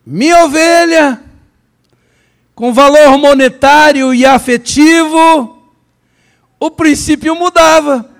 minha 0.06 0.44
ovelha, 0.44 1.28
com 2.59 2.75
valor 2.75 3.16
monetário 3.18 4.12
e 4.12 4.27
afetivo, 4.27 5.62
o 6.59 6.68
princípio 6.73 7.37
mudava. 7.37 8.11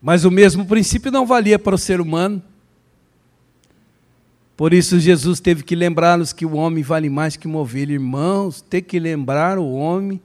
Mas 0.00 0.24
o 0.24 0.30
mesmo 0.30 0.64
princípio 0.64 1.12
não 1.12 1.26
valia 1.26 1.58
para 1.58 1.74
o 1.74 1.78
ser 1.78 2.00
humano. 2.00 2.42
Por 4.56 4.72
isso 4.72 4.98
Jesus 4.98 5.40
teve 5.40 5.62
que 5.62 5.76
lembrar-nos 5.76 6.32
que 6.32 6.46
o 6.46 6.54
homem 6.54 6.82
vale 6.82 7.10
mais 7.10 7.36
que 7.36 7.46
uma 7.46 7.58
ovelha. 7.58 7.92
Irmãos, 7.92 8.62
tem 8.62 8.82
que 8.82 8.98
lembrar 8.98 9.58
o 9.58 9.74
homem 9.74 10.18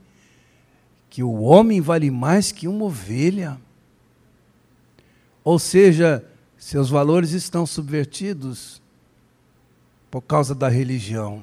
que 1.10 1.22
o 1.22 1.42
homem 1.42 1.82
vale 1.82 2.10
mais 2.10 2.54
que 2.54 2.70
uma 2.70 2.86
ovelha. 2.86 3.58
Ou 5.44 5.60
seja, 5.60 6.24
seus 6.60 6.90
valores 6.90 7.32
estão 7.32 7.66
subvertidos 7.66 8.82
por 10.12 10.22
causa 10.22 10.54
da 10.54 10.68
religião. 10.68 11.42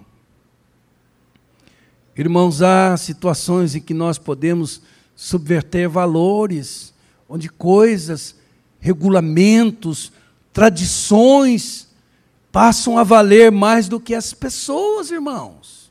Irmãos, 2.15 2.61
há 2.63 2.97
situações 2.97 3.75
em 3.75 3.81
que 3.81 3.95
nós 3.95 4.19
podemos 4.19 4.83
subverter 5.17 5.89
valores, 5.89 6.93
onde 7.29 7.49
coisas, 7.49 8.37
regulamentos, 8.79 10.13
tradições 10.53 11.89
passam 12.53 12.99
a 12.99 13.03
valer 13.03 13.51
mais 13.51 13.89
do 13.89 13.99
que 13.99 14.15
as 14.15 14.35
pessoas, 14.35 15.11
irmãos. 15.11 15.86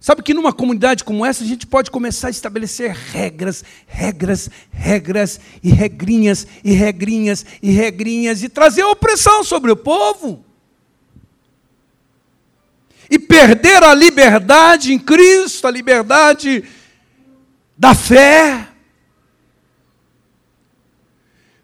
Sabe 0.00 0.22
que 0.22 0.32
numa 0.32 0.50
comunidade 0.50 1.04
como 1.04 1.26
essa 1.26 1.44
a 1.44 1.46
gente 1.46 1.66
pode 1.66 1.90
começar 1.90 2.28
a 2.28 2.30
estabelecer 2.30 2.90
regras, 2.90 3.62
regras, 3.86 4.48
regras 4.72 5.38
e 5.62 5.68
regrinhas 5.68 6.46
e 6.64 6.72
regrinhas 6.72 7.44
e 7.62 7.70
regrinhas 7.70 8.42
e 8.42 8.48
trazer 8.48 8.82
opressão 8.82 9.44
sobre 9.44 9.70
o 9.70 9.76
povo. 9.76 10.42
E 13.10 13.18
perder 13.18 13.82
a 13.82 13.92
liberdade 13.92 14.94
em 14.94 14.98
Cristo, 14.98 15.66
a 15.66 15.70
liberdade 15.70 16.64
da 17.76 17.94
fé. 17.94 18.68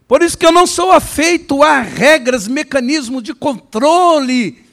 Por 0.07 0.23
isso 0.23 0.37
que 0.37 0.45
eu 0.45 0.53
não 0.53 0.67
sou 0.67 0.93
afeito 0.93 1.63
a 1.63 1.81
regras, 1.81 2.47
mecanismos 2.47 3.23
de 3.23 3.33
controle 3.33 4.66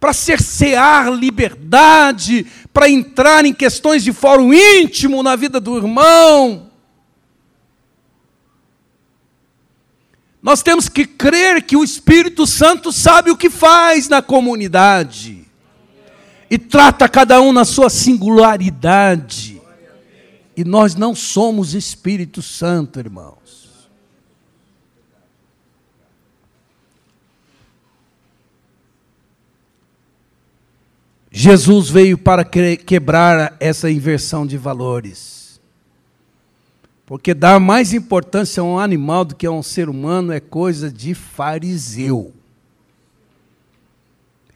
para 0.00 0.12
cercear 0.12 1.10
liberdade, 1.12 2.46
para 2.72 2.88
entrar 2.88 3.44
em 3.44 3.52
questões 3.52 4.04
de 4.04 4.12
fórum 4.12 4.52
íntimo 4.52 5.22
na 5.22 5.34
vida 5.34 5.60
do 5.60 5.76
irmão. 5.76 6.68
Nós 10.40 10.62
temos 10.62 10.88
que 10.88 11.04
crer 11.04 11.62
que 11.62 11.76
o 11.76 11.82
Espírito 11.82 12.46
Santo 12.46 12.92
sabe 12.92 13.30
o 13.30 13.36
que 13.36 13.50
faz 13.50 14.08
na 14.08 14.22
comunidade 14.22 15.44
e 16.48 16.56
trata 16.56 17.08
cada 17.08 17.40
um 17.40 17.52
na 17.52 17.64
sua 17.64 17.90
singularidade. 17.90 19.60
E 20.56 20.64
nós 20.64 20.94
não 20.94 21.14
somos 21.14 21.74
Espírito 21.74 22.40
Santo, 22.40 22.98
irmão. 22.98 23.36
Jesus 31.30 31.90
veio 31.90 32.16
para 32.16 32.44
quebrar 32.44 33.56
essa 33.60 33.90
inversão 33.90 34.46
de 34.46 34.56
valores. 34.56 35.60
Porque 37.04 37.32
dar 37.34 37.60
mais 37.60 37.92
importância 37.92 38.60
a 38.60 38.64
um 38.64 38.78
animal 38.78 39.24
do 39.24 39.34
que 39.34 39.46
a 39.46 39.50
um 39.50 39.62
ser 39.62 39.88
humano 39.88 40.32
é 40.32 40.40
coisa 40.40 40.90
de 40.90 41.14
fariseu. 41.14 42.32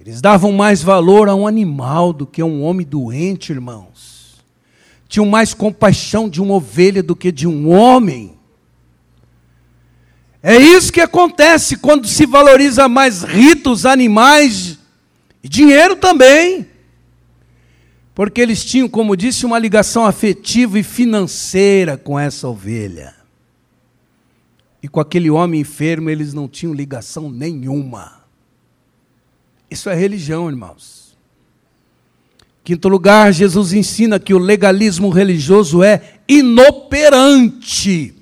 Eles 0.00 0.20
davam 0.20 0.52
mais 0.52 0.82
valor 0.82 1.28
a 1.28 1.34
um 1.34 1.46
animal 1.46 2.12
do 2.12 2.26
que 2.26 2.40
a 2.40 2.44
um 2.44 2.62
homem 2.62 2.86
doente, 2.86 3.52
irmãos. 3.52 4.42
Tinham 5.08 5.26
mais 5.26 5.54
compaixão 5.54 6.28
de 6.28 6.42
uma 6.42 6.54
ovelha 6.54 7.02
do 7.02 7.14
que 7.14 7.30
de 7.30 7.46
um 7.46 7.70
homem. 7.70 8.36
É 10.42 10.56
isso 10.56 10.92
que 10.92 11.00
acontece 11.00 11.76
quando 11.76 12.08
se 12.08 12.26
valoriza 12.26 12.88
mais 12.88 13.22
ritos, 13.22 13.86
animais 13.86 14.81
e 15.42 15.48
dinheiro 15.48 15.96
também. 15.96 16.66
Porque 18.14 18.40
eles 18.40 18.64
tinham, 18.64 18.88
como 18.88 19.16
disse, 19.16 19.46
uma 19.46 19.58
ligação 19.58 20.04
afetiva 20.04 20.78
e 20.78 20.82
financeira 20.82 21.96
com 21.96 22.18
essa 22.18 22.46
ovelha. 22.46 23.14
E 24.82 24.88
com 24.88 25.00
aquele 25.00 25.30
homem 25.30 25.60
enfermo 25.60 26.10
eles 26.10 26.34
não 26.34 26.46
tinham 26.46 26.74
ligação 26.74 27.30
nenhuma. 27.30 28.22
Isso 29.70 29.88
é 29.88 29.94
religião, 29.94 30.50
irmãos. 30.50 31.16
Quinto 32.62 32.88
lugar, 32.88 33.32
Jesus 33.32 33.72
ensina 33.72 34.20
que 34.20 34.34
o 34.34 34.38
legalismo 34.38 35.08
religioso 35.08 35.82
é 35.82 36.18
inoperante. 36.28 38.14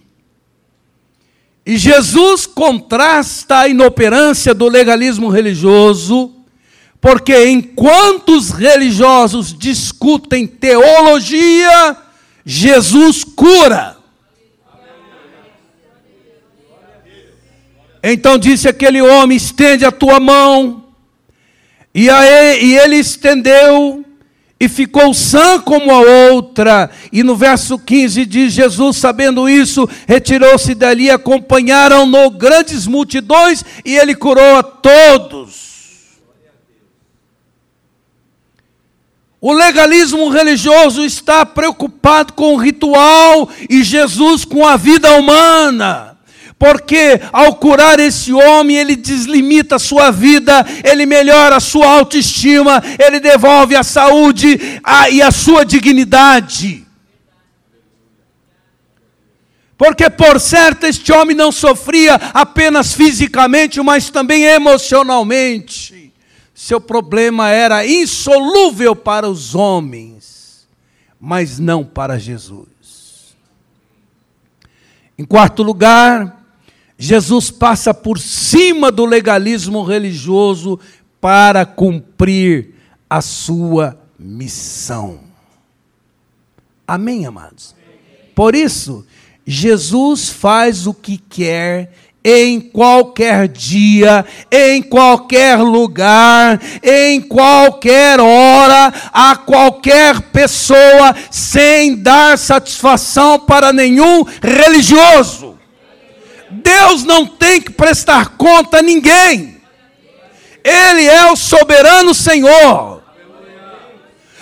E 1.67 1.77
Jesus 1.77 2.47
contrasta 2.47 3.59
a 3.59 3.69
inoperância 3.69 4.55
do 4.55 4.69
legalismo 4.69 5.29
religioso 5.29 6.40
porque 7.01 7.49
enquanto 7.49 8.37
os 8.37 8.51
religiosos 8.51 9.57
discutem 9.57 10.47
teologia, 10.47 11.97
Jesus 12.45 13.25
cura. 13.25 13.97
Então 18.03 18.39
disse 18.39 18.69
aquele 18.69 19.01
homem: 19.01 19.37
estende 19.37 19.85
a 19.85 19.93
tua 19.93 20.21
mão. 20.21 20.85
E, 21.95 22.09
aí, 22.09 22.65
e 22.65 22.77
ele 22.77 22.97
estendeu 22.97 24.05
e 24.59 24.69
ficou 24.69 25.15
sã 25.15 25.59
como 25.59 25.91
a 25.91 26.01
outra. 26.33 26.91
E 27.11 27.23
no 27.23 27.35
verso 27.35 27.79
15 27.79 28.27
diz: 28.27 28.53
Jesus, 28.53 28.99
sabendo 28.99 29.49
isso, 29.49 29.89
retirou-se 30.07 30.75
dali, 30.75 31.11
acompanharam-no 31.11 32.31
grandes 32.31 32.87
multidões 32.87 33.65
e 33.87 33.97
ele 33.97 34.15
curou 34.15 34.57
a 34.57 34.63
todos. 34.63 35.70
O 39.41 39.55
legalismo 39.55 40.29
religioso 40.29 41.03
está 41.03 41.47
preocupado 41.47 42.35
com 42.35 42.55
o 42.55 42.59
ritual 42.59 43.49
e 43.71 43.83
Jesus 43.83 44.45
com 44.45 44.67
a 44.67 44.77
vida 44.77 45.15
humana. 45.15 46.19
Porque 46.59 47.19
ao 47.33 47.55
curar 47.55 47.99
esse 47.99 48.35
homem, 48.35 48.77
ele 48.77 48.95
deslimita 48.95 49.77
a 49.77 49.79
sua 49.79 50.11
vida, 50.11 50.67
ele 50.85 51.07
melhora 51.07 51.57
a 51.57 51.61
sua 51.61 51.89
autoestima, 51.89 52.83
ele 52.99 53.19
devolve 53.19 53.75
a 53.75 53.83
saúde 53.83 54.61
a, 54.85 55.09
e 55.09 55.23
a 55.23 55.31
sua 55.31 55.65
dignidade. 55.65 56.87
Porque, 59.79 60.11
por 60.11 60.39
certo, 60.39 60.85
este 60.85 61.11
homem 61.11 61.35
não 61.35 61.51
sofria 61.51 62.17
apenas 62.35 62.93
fisicamente, 62.93 63.81
mas 63.81 64.11
também 64.11 64.45
emocionalmente. 64.45 66.10
Seu 66.63 66.79
problema 66.79 67.49
era 67.49 67.87
insolúvel 67.87 68.95
para 68.95 69.27
os 69.27 69.55
homens, 69.55 70.69
mas 71.19 71.59
não 71.59 71.83
para 71.83 72.19
Jesus. 72.19 73.35
Em 75.19 75.25
quarto 75.25 75.63
lugar, 75.63 76.45
Jesus 76.99 77.51
passa 77.51 77.95
por 77.95 78.19
cima 78.19 78.93
do 78.93 79.07
legalismo 79.07 79.83
religioso 79.83 80.79
para 81.19 81.65
cumprir 81.65 82.75
a 83.09 83.23
sua 83.23 83.99
missão. 84.19 85.21
Amém, 86.87 87.25
amados? 87.25 87.75
Por 88.35 88.55
isso, 88.55 89.07
Jesus 89.47 90.29
faz 90.29 90.87
o 90.87 90.93
que 90.93 91.17
quer 91.17 91.91
em 92.25 92.61
qualquer 92.61 93.49
dia, 93.49 94.25
em 94.51 94.83
qualquer 94.83 95.59
lugar, 95.59 96.61
em 96.83 97.21
qualquer 97.21 98.21
hora, 98.21 98.93
a 99.13 99.37
qualquer 99.37 100.21
pessoa, 100.21 101.15
sem 101.31 101.97
dar 101.97 102.37
satisfação 102.37 103.39
para 103.39 103.73
nenhum 103.73 104.25
religioso. 104.43 105.59
Deus 106.51 107.05
não 107.05 107.27
tem 107.27 107.61
que 107.61 107.71
prestar 107.71 108.37
conta 108.37 108.79
a 108.79 108.83
ninguém. 108.83 109.61
Ele 110.63 111.07
é 111.07 111.31
o 111.31 111.37
soberano 111.37 112.13
Senhor. 112.13 113.00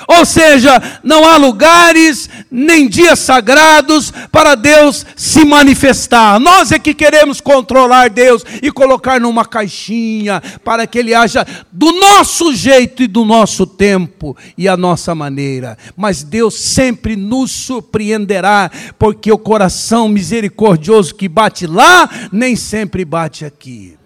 Ou 0.09 0.25
seja, 0.25 0.81
não 1.05 1.23
há 1.29 1.37
lugares 1.37 2.31
nem 2.51 2.89
dias 2.89 3.19
sagrados 3.19 4.11
para 4.33 4.55
Deus 4.55 5.05
se 5.15 5.45
manifestar. 5.45 6.41
Nós 6.41 6.73
é 6.73 6.79
que 6.79 6.95
queremos 6.95 7.43
controlar 7.43 8.09
Deus 8.09 8.43
e 8.63 8.73
colocar 8.73 9.21
numa 9.21 9.45
caixinha 9.45 10.43
para 10.65 10.87
que 10.87 10.99
Ele 10.99 11.13
haja 11.13 11.47
do 11.71 11.93
nosso 11.93 12.55
jeito 12.55 13.03
e 13.03 13.07
do 13.07 13.23
nosso 13.23 13.67
tempo 13.67 14.35
e 14.57 14.67
a 14.67 14.79
nossa 14.79 15.15
maneira. 15.15 15.77
Mas 15.95 16.23
Deus 16.23 16.59
sempre 16.59 17.15
nos 17.15 17.51
surpreenderá, 17.51 18.71
porque 18.99 19.31
o 19.31 19.37
coração 19.37 20.09
misericordioso 20.09 21.15
que 21.15 21.29
bate 21.29 21.67
lá 21.67 22.09
nem 22.33 22.57
sempre 22.57 23.05
bate 23.05 23.45
aqui. 23.45 23.98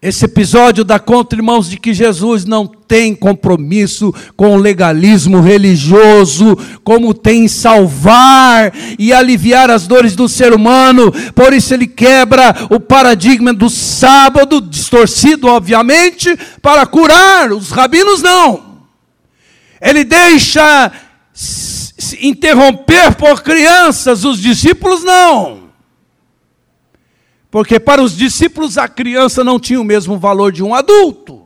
Esse 0.00 0.26
episódio 0.26 0.84
dá 0.84 1.00
conta, 1.00 1.34
irmãos, 1.34 1.68
de 1.68 1.76
que 1.76 1.92
Jesus 1.92 2.44
não 2.44 2.68
tem 2.68 3.16
compromisso 3.16 4.14
com 4.36 4.54
o 4.54 4.56
legalismo 4.56 5.40
religioso, 5.40 6.56
como 6.84 7.12
tem 7.12 7.48
salvar 7.48 8.72
e 8.96 9.12
aliviar 9.12 9.70
as 9.70 9.88
dores 9.88 10.14
do 10.14 10.28
ser 10.28 10.52
humano. 10.52 11.10
Por 11.34 11.52
isso 11.52 11.74
ele 11.74 11.88
quebra 11.88 12.54
o 12.70 12.78
paradigma 12.78 13.52
do 13.52 13.68
sábado, 13.68 14.60
distorcido, 14.60 15.48
obviamente, 15.48 16.38
para 16.62 16.86
curar. 16.86 17.50
Os 17.50 17.70
rabinos 17.70 18.22
não. 18.22 18.78
Ele 19.80 20.04
deixa 20.04 20.92
interromper 22.20 23.16
por 23.16 23.42
crianças, 23.42 24.24
os 24.24 24.38
discípulos 24.40 25.02
não. 25.02 25.67
Porque 27.58 27.80
para 27.80 28.00
os 28.00 28.16
discípulos 28.16 28.78
a 28.78 28.86
criança 28.86 29.42
não 29.42 29.58
tinha 29.58 29.80
o 29.80 29.84
mesmo 29.84 30.16
valor 30.16 30.52
de 30.52 30.62
um 30.62 30.72
adulto. 30.72 31.44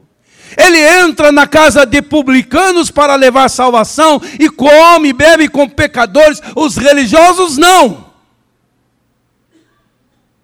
Ele 0.58 0.78
entra 0.78 1.32
na 1.32 1.46
casa 1.46 1.86
de 1.86 2.02
publicanos 2.02 2.90
para 2.90 3.14
levar 3.14 3.48
salvação 3.48 4.20
e 4.38 4.50
come 4.50 5.14
bebe 5.14 5.48
com 5.48 5.66
pecadores, 5.66 6.42
os 6.54 6.76
religiosos 6.76 7.56
não. 7.56 8.12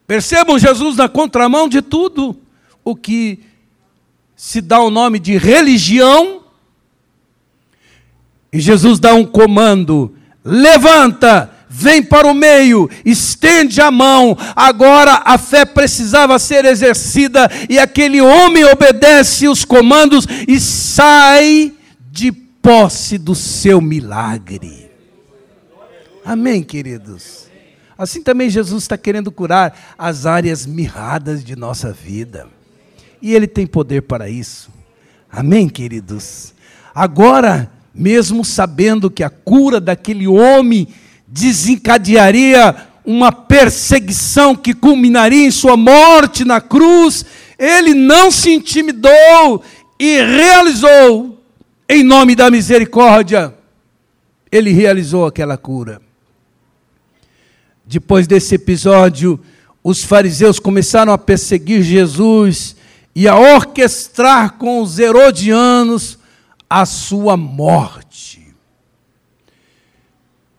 Percebam 0.07 0.59
Jesus 0.59 0.97
na 0.97 1.07
contramão 1.07 1.69
de 1.69 1.83
tudo 1.83 2.35
o 2.83 2.97
que 2.97 3.45
se 4.35 4.63
dá 4.63 4.81
o 4.81 4.89
nome 4.91 5.19
de 5.19 5.37
religião. 5.37 6.45
E 8.51 8.59
Jesus 8.59 8.99
dá 8.99 9.13
um 9.13 9.27
comando: 9.27 10.17
levanta, 10.43 11.58
vem 11.69 12.03
para 12.03 12.27
o 12.27 12.35
meio, 12.35 12.89
estende 13.05 13.81
a 13.81 13.91
mão. 13.91 14.37
Agora 14.57 15.23
a 15.25 15.37
fé 15.37 15.65
precisava 15.65 16.39
ser 16.39 16.65
exercida 16.65 17.51
e 17.69 17.79
aquele 17.79 18.21
homem 18.21 18.65
obedece 18.65 19.47
os 19.47 19.65
comandos 19.65 20.27
e 20.47 20.59
sai 20.59 21.73
de 22.11 22.33
posse 22.33 23.19
do 23.19 23.35
seu 23.35 23.81
milagre. 23.81 24.91
Amém, 26.25 26.63
queridos? 26.63 27.49
Assim 27.97 28.23
também 28.23 28.49
Jesus 28.49 28.85
está 28.85 28.97
querendo 28.97 29.33
curar 29.33 29.95
as 29.99 30.25
áreas 30.25 30.67
mirradas 30.67 31.43
de 31.43 31.57
nossa 31.57 31.93
vida. 31.93 32.47
E 33.21 33.35
Ele 33.35 33.47
tem 33.47 33.67
poder 33.67 34.03
para 34.03 34.29
isso. 34.29 34.71
Amém, 35.31 35.69
queridos? 35.69 36.55
Agora, 36.95 37.71
mesmo 37.93 38.45
sabendo 38.45 39.11
que 39.11 39.25
a 39.25 39.31
cura 39.31 39.81
daquele 39.81 40.29
homem 40.29 40.87
desencadearia 41.29 42.75
uma 43.05 43.31
perseguição 43.31 44.55
que 44.57 44.75
culminaria 44.75 45.47
em 45.47 45.51
sua 45.51 45.77
morte 45.77 46.45
na 46.45 46.61
cruz, 46.61 47.25
ele 47.59 47.95
não 47.95 48.31
se 48.31 48.51
intimidou 48.51 49.63
e 49.99 50.21
realizou, 50.23 51.43
em 51.89 52.03
nome 52.03 52.35
da 52.35 52.51
misericórdia, 52.51 53.55
ele 54.51 54.71
realizou 54.71 55.27
aquela 55.27 55.57
cura. 55.57 56.01
Depois 57.85 58.27
desse 58.27 58.55
episódio, 58.55 59.41
os 59.83 60.05
fariseus 60.05 60.59
começaram 60.59 61.13
a 61.13 61.19
perseguir 61.19 61.83
Jesus 61.83 62.77
e 63.15 63.27
a 63.27 63.37
orquestrar 63.37 64.55
com 64.59 64.83
os 64.83 64.99
herodianos 64.99 66.19
a 66.69 66.85
sua 66.85 67.37
morte. 67.37 68.48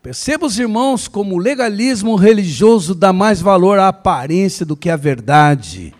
Perceba 0.02 0.46
os 0.46 0.58
irmãos 0.58 1.06
como 1.06 1.34
o 1.34 1.38
legalismo 1.38 2.16
religioso 2.16 2.94
dá 2.94 3.12
mais 3.12 3.42
valor 3.42 3.78
à 3.78 3.88
aparência 3.88 4.64
do 4.64 4.74
que 4.74 4.88
à 4.88 4.96
verdade. 4.96 5.92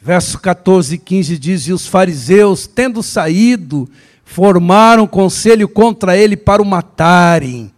Verso 0.00 0.38
14 0.40 0.94
e 0.94 0.98
15 0.98 1.38
diz: 1.38 1.68
E 1.68 1.72
os 1.72 1.86
fariseus, 1.86 2.66
tendo 2.66 3.02
saído, 3.02 3.86
formaram 4.24 5.06
conselho 5.06 5.68
contra 5.68 6.16
ele 6.16 6.38
para 6.38 6.62
o 6.62 6.64
matarem. 6.64 7.70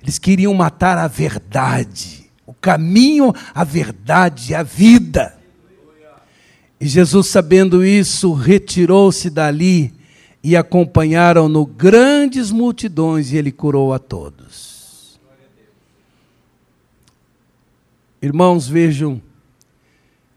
Eles 0.00 0.16
queriam 0.16 0.54
matar 0.54 0.96
a 0.96 1.08
verdade, 1.08 2.30
o 2.46 2.54
caminho, 2.54 3.34
a 3.52 3.64
verdade, 3.64 4.54
a 4.54 4.62
vida. 4.62 5.36
E 6.80 6.86
Jesus, 6.86 7.26
sabendo 7.26 7.84
isso, 7.84 8.32
retirou-se 8.32 9.28
dali 9.28 9.92
e 10.42 10.56
acompanharam-no 10.56 11.66
grandes 11.66 12.52
multidões 12.52 13.32
e 13.32 13.36
ele 13.36 13.50
curou 13.50 13.92
a 13.92 13.98
todos. 13.98 14.69
Irmãos, 18.22 18.68
vejam 18.68 19.20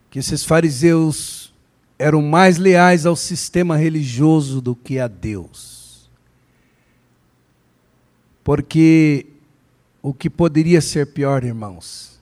que 0.09 0.19
esses 0.19 0.45
fariseus 0.45 1.53
eram 1.99 2.21
mais 2.21 2.57
leais 2.57 3.05
ao 3.05 3.15
sistema 3.15 3.75
religioso 3.75 4.61
do 4.61 4.75
que 4.75 4.99
a 4.99 5.07
Deus. 5.07 6.09
Porque 8.43 9.25
o 10.01 10.13
que 10.13 10.29
poderia 10.29 10.81
ser 10.81 11.07
pior, 11.13 11.43
irmãos? 11.43 12.19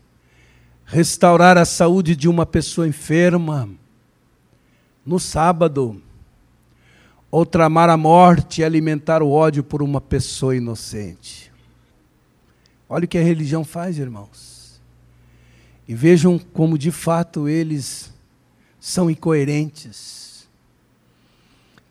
Restaurar 0.86 1.58
a 1.58 1.66
saúde 1.66 2.16
de 2.16 2.28
uma 2.28 2.46
pessoa 2.46 2.88
enferma 2.88 3.70
no 5.06 5.20
sábado, 5.20 6.02
ou 7.32 7.46
tramar 7.46 7.90
a 7.90 7.98
morte 7.98 8.62
e 8.62 8.64
alimentar 8.64 9.24
o 9.24 9.32
ódio 9.32 9.64
por 9.64 9.82
uma 9.82 10.02
pessoa 10.02 10.56
inocente. 10.56 11.52
Olha 12.90 13.06
o 13.06 13.08
que 13.08 13.18
a 13.18 13.24
religião 13.24 13.64
faz, 13.64 13.98
irmãos. 13.98 14.61
E 15.92 15.94
vejam 15.94 16.40
como 16.40 16.78
de 16.78 16.90
fato 16.90 17.50
eles 17.50 18.14
são 18.80 19.12
incoerentes. 19.12 20.48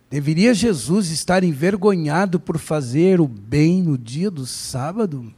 Deveria 0.09 0.55
Jesus 0.55 1.11
estar 1.11 1.45
envergonhado 1.45 2.41
por 2.41 2.57
fazer 2.57 3.21
o 3.21 3.29
bem 3.29 3.83
no 3.83 3.99
dia 3.99 4.31
do 4.31 4.47
sábado? 4.47 5.31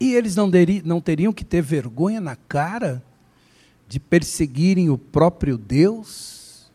E 0.00 0.14
eles 0.14 0.34
não, 0.34 0.50
deri, 0.50 0.82
não 0.84 1.00
teriam 1.00 1.32
que 1.32 1.44
ter 1.44 1.62
vergonha 1.62 2.20
na 2.20 2.34
cara 2.34 3.00
de 3.86 4.00
perseguirem 4.00 4.90
o 4.90 4.98
próprio 4.98 5.56
Deus, 5.56 6.72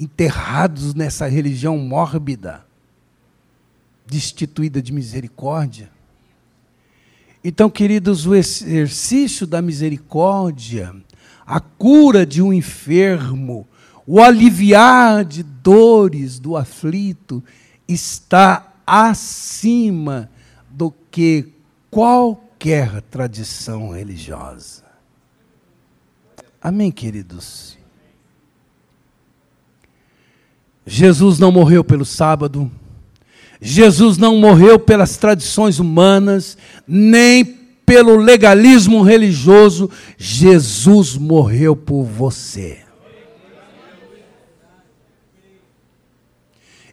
enterrados 0.00 0.94
nessa 0.94 1.26
religião 1.26 1.76
mórbida, 1.76 2.66
destituída 4.06 4.80
de 4.80 4.94
misericórdia? 4.94 5.93
Então, 7.46 7.68
queridos, 7.68 8.26
o 8.26 8.34
exercício 8.34 9.46
da 9.46 9.60
misericórdia, 9.60 10.96
a 11.46 11.60
cura 11.60 12.24
de 12.24 12.40
um 12.40 12.50
enfermo, 12.50 13.68
o 14.06 14.18
aliviar 14.22 15.26
de 15.26 15.42
dores 15.42 16.38
do 16.38 16.56
aflito, 16.56 17.44
está 17.86 18.72
acima 18.86 20.30
do 20.70 20.90
que 21.10 21.52
qualquer 21.90 23.02
tradição 23.02 23.90
religiosa. 23.90 24.82
Amém, 26.62 26.90
queridos? 26.90 27.76
Jesus 30.86 31.38
não 31.38 31.52
morreu 31.52 31.84
pelo 31.84 32.06
sábado. 32.06 32.72
Jesus 33.66 34.18
não 34.18 34.36
morreu 34.36 34.78
pelas 34.78 35.16
tradições 35.16 35.80
humanas, 35.80 36.58
nem 36.86 37.42
pelo 37.86 38.16
legalismo 38.16 39.00
religioso, 39.00 39.90
Jesus 40.18 41.16
morreu 41.16 41.74
por 41.74 42.04
você. 42.04 42.83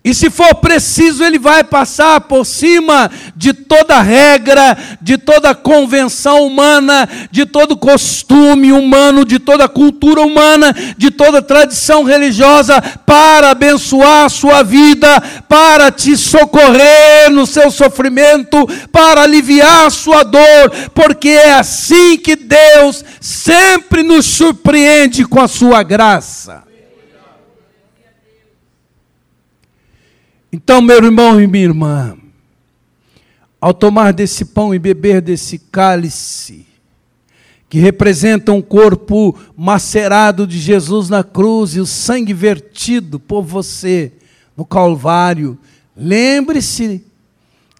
E 0.03 0.15
se 0.15 0.31
for 0.31 0.55
preciso, 0.55 1.23
ele 1.23 1.37
vai 1.37 1.63
passar 1.63 2.21
por 2.21 2.43
cima 2.43 3.11
de 3.35 3.53
toda 3.53 4.01
regra, 4.01 4.75
de 4.99 5.15
toda 5.15 5.53
convenção 5.53 6.47
humana, 6.47 7.07
de 7.29 7.45
todo 7.45 7.77
costume 7.77 8.71
humano, 8.71 9.23
de 9.23 9.37
toda 9.37 9.69
cultura 9.69 10.21
humana, 10.21 10.75
de 10.97 11.11
toda 11.11 11.39
tradição 11.39 12.03
religiosa, 12.03 12.81
para 13.05 13.51
abençoar 13.51 14.25
a 14.25 14.29
sua 14.29 14.63
vida, 14.63 15.21
para 15.47 15.91
te 15.91 16.17
socorrer 16.17 17.29
no 17.29 17.45
seu 17.45 17.69
sofrimento, 17.69 18.67
para 18.91 19.21
aliviar 19.21 19.85
a 19.85 19.91
sua 19.91 20.23
dor, 20.23 20.71
porque 20.95 21.29
é 21.29 21.53
assim 21.53 22.17
que 22.17 22.35
Deus 22.35 23.05
sempre 23.19 24.01
nos 24.01 24.25
surpreende 24.25 25.25
com 25.25 25.39
a 25.39 25.47
sua 25.47 25.83
graça. 25.83 26.70
Então, 30.53 30.81
meu 30.81 30.97
irmão 30.97 31.39
e 31.39 31.47
minha 31.47 31.63
irmã, 31.63 32.17
ao 33.59 33.73
tomar 33.73 34.11
desse 34.11 34.43
pão 34.43 34.75
e 34.75 34.79
beber 34.79 35.21
desse 35.21 35.57
cálice, 35.57 36.67
que 37.69 37.79
representa 37.79 38.51
um 38.51 38.61
corpo 38.61 39.39
macerado 39.55 40.45
de 40.45 40.59
Jesus 40.59 41.07
na 41.07 41.23
cruz 41.23 41.73
e 41.75 41.79
o 41.79 41.85
sangue 41.85 42.33
vertido 42.33 43.17
por 43.17 43.43
você 43.43 44.11
no 44.57 44.65
Calvário, 44.65 45.57
lembre-se 45.95 47.01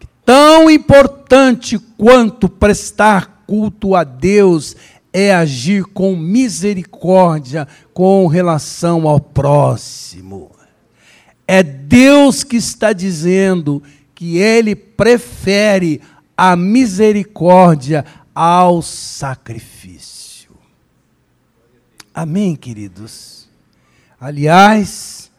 que 0.00 0.08
tão 0.24 0.70
importante 0.70 1.78
quanto 1.98 2.48
prestar 2.48 3.44
culto 3.46 3.94
a 3.94 4.02
Deus 4.02 4.74
é 5.12 5.34
agir 5.34 5.84
com 5.84 6.16
misericórdia 6.16 7.68
com 7.92 8.26
relação 8.28 9.06
ao 9.06 9.20
próximo. 9.20 10.51
É 11.46 11.62
Deus 11.62 12.44
que 12.44 12.56
está 12.56 12.92
dizendo 12.92 13.82
que 14.14 14.38
Ele 14.38 14.74
prefere 14.74 16.00
a 16.36 16.56
misericórdia 16.56 18.04
ao 18.34 18.80
sacrifício. 18.82 20.50
Amém, 22.14 22.54
queridos? 22.54 23.48
Aliás, 24.20 25.30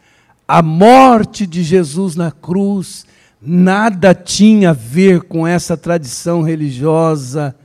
a 0.48 0.62
morte 0.62 1.48
de 1.48 1.64
Jesus 1.64 2.16
na 2.16 2.32
cruz 2.32 3.06
nada 3.42 4.14
tinha 4.14 4.72
a 4.72 4.74
ver 4.74 5.24
com 5.24 5.46
essa 5.46 5.76
tradição 5.76 6.42
religiosa, 6.42 7.56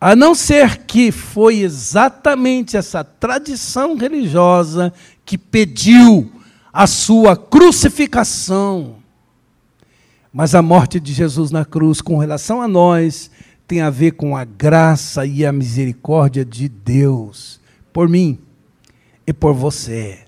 a 0.00 0.14
não 0.14 0.34
ser 0.34 0.78
que 0.84 1.10
foi 1.12 1.60
exatamente 1.60 2.76
essa 2.76 3.02
tradição 3.04 3.96
religiosa 3.96 4.92
que 5.24 5.38
pediu 5.38 6.30
a 6.74 6.88
sua 6.88 7.36
crucificação. 7.36 8.96
Mas 10.32 10.56
a 10.56 10.60
morte 10.60 10.98
de 10.98 11.12
Jesus 11.12 11.52
na 11.52 11.64
cruz, 11.64 12.00
com 12.00 12.18
relação 12.18 12.60
a 12.60 12.66
nós, 12.66 13.30
tem 13.68 13.80
a 13.80 13.90
ver 13.90 14.10
com 14.12 14.36
a 14.36 14.44
graça 14.44 15.24
e 15.24 15.46
a 15.46 15.52
misericórdia 15.52 16.44
de 16.44 16.68
Deus 16.68 17.60
por 17.92 18.08
mim 18.08 18.40
e 19.24 19.32
por 19.32 19.54
você, 19.54 20.18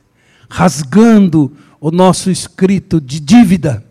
rasgando 0.48 1.50
o 1.80 1.90
nosso 1.90 2.30
escrito 2.30 3.00
de 3.00 3.18
dívida, 3.18 3.84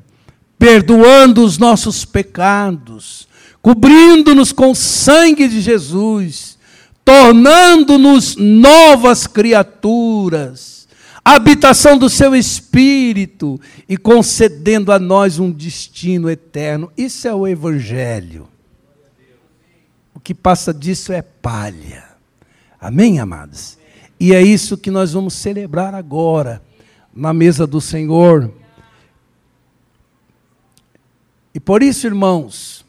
perdoando 0.58 1.44
os 1.44 1.58
nossos 1.58 2.06
pecados, 2.06 3.28
cobrindo-nos 3.62 4.54
com 4.54 4.72
o 4.72 4.76
sangue 4.76 5.50
de 5.50 5.60
Jesus, 5.60 6.58
tornando-nos 7.04 8.38
novas 8.38 9.28
criaturas 9.28 10.75
habitação 11.26 11.98
do 11.98 12.08
seu 12.08 12.36
espírito 12.36 13.60
e 13.90 13.98
concedendo 13.98 14.92
a 14.92 15.00
nós 15.00 15.40
um 15.40 15.52
destino 15.52 16.30
eterno. 16.30 16.92
Isso 16.96 17.28
é 17.28 17.34
o 17.34 17.48
Evangelho. 17.48 18.48
O 20.14 20.20
que 20.20 20.36
passa 20.36 20.72
disso 20.72 21.12
é 21.12 21.24
palha. 21.24 22.04
Amém, 22.80 23.20
amados? 23.20 23.80
E 24.20 24.36
é 24.36 24.42
isso 24.42 24.78
que 24.78 24.92
nós 24.92 25.14
vamos 25.14 25.34
celebrar 25.34 25.96
agora, 25.96 26.62
na 27.14 27.34
mesa 27.34 27.66
do 27.66 27.82
Senhor. 27.82 28.54
E 31.54 31.60
por 31.60 31.82
isso, 31.82 32.06
irmãos, 32.06 32.86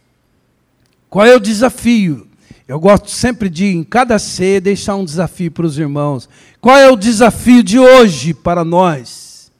qual 1.09 1.25
é 1.25 1.35
o 1.35 1.40
desafio? 1.40 2.29
Eu 2.68 2.81
gosto 2.81 3.09
sempre 3.11 3.48
de, 3.48 3.66
em 3.66 3.85
cada 3.85 4.18
ceia, 4.18 4.61
deixar 4.61 4.96
um 4.96 5.05
desafio 5.05 5.52
para 5.52 5.66
os 5.66 5.79
irmãos. 5.79 6.29
Qual 6.61 6.76
é 6.76 6.90
o 6.90 6.96
desafio 6.96 7.62
de 7.62 7.79
hoje 7.79 8.35
para 8.35 8.64
nós? 8.64 9.52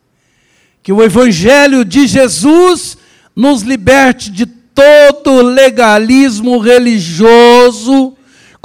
Que 0.83 0.93
o 0.93 1.03
Evangelho 1.03 1.85
de 1.85 2.07
Jesus 2.07 2.99
nos 3.35 3.63
liberte 3.63 4.31
de 4.31 4.45
todo 4.47 5.43
legalismo 5.43 6.59
religioso 6.59 8.16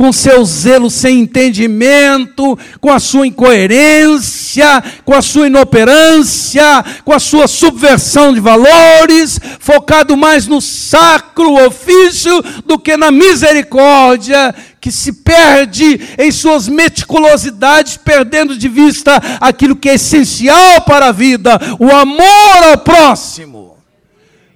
com 0.01 0.11
seu 0.11 0.43
zelo 0.43 0.89
sem 0.89 1.19
entendimento, 1.19 2.57
com 2.79 2.91
a 2.91 2.99
sua 2.99 3.27
incoerência, 3.27 4.83
com 5.05 5.13
a 5.13 5.21
sua 5.21 5.45
inoperância, 5.45 6.83
com 7.05 7.13
a 7.13 7.19
sua 7.19 7.47
subversão 7.47 8.33
de 8.33 8.39
valores, 8.39 9.39
focado 9.59 10.17
mais 10.17 10.47
no 10.47 10.59
sacro 10.59 11.53
ofício 11.67 12.41
do 12.65 12.79
que 12.79 12.97
na 12.97 13.11
misericórdia, 13.11 14.55
que 14.81 14.91
se 14.91 15.13
perde 15.13 15.99
em 16.17 16.31
suas 16.31 16.67
meticulosidades, 16.67 17.95
perdendo 17.95 18.57
de 18.57 18.67
vista 18.67 19.21
aquilo 19.39 19.75
que 19.75 19.87
é 19.87 19.93
essencial 19.93 20.81
para 20.81 21.09
a 21.09 21.11
vida, 21.11 21.59
o 21.77 21.91
amor 21.91 22.71
ao 22.71 22.77
próximo. 22.79 23.77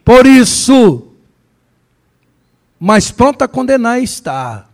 Por 0.03 0.25
isso, 0.25 1.03
mais 2.79 3.11
pronto 3.11 3.43
a 3.43 3.47
condenar 3.47 4.01
está 4.01 4.64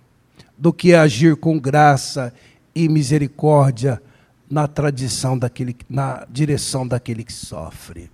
do 0.62 0.72
que 0.72 0.94
agir 0.94 1.36
com 1.38 1.58
graça 1.58 2.32
e 2.76 2.88
misericórdia 2.88 4.00
na 4.48 4.68
tradição 4.68 5.36
daquele, 5.36 5.76
na 5.90 6.24
direção 6.30 6.88
daquele 6.88 7.24
que 7.24 7.34
sofre. 7.34 8.12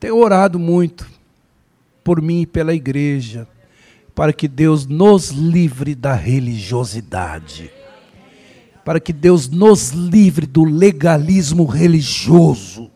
Tenho 0.00 0.16
orado 0.16 0.58
muito 0.58 1.06
por 2.02 2.22
mim 2.22 2.40
e 2.40 2.46
pela 2.46 2.72
igreja, 2.72 3.46
para 4.14 4.32
que 4.32 4.48
Deus 4.48 4.86
nos 4.86 5.28
livre 5.28 5.94
da 5.94 6.14
religiosidade, 6.14 7.70
para 8.82 8.98
que 8.98 9.12
Deus 9.12 9.46
nos 9.46 9.90
livre 9.90 10.46
do 10.46 10.64
legalismo 10.64 11.66
religioso, 11.66 12.90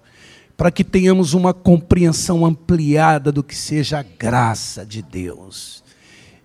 para 0.57 0.71
que 0.71 0.83
tenhamos 0.83 1.35
uma 1.35 1.53
compreensão 1.53 2.47
ampliada 2.47 3.31
do 3.31 3.43
que 3.43 3.55
seja 3.55 3.99
a 3.99 4.03
graça 4.03 4.87
de 4.87 5.03
Deus. 5.03 5.85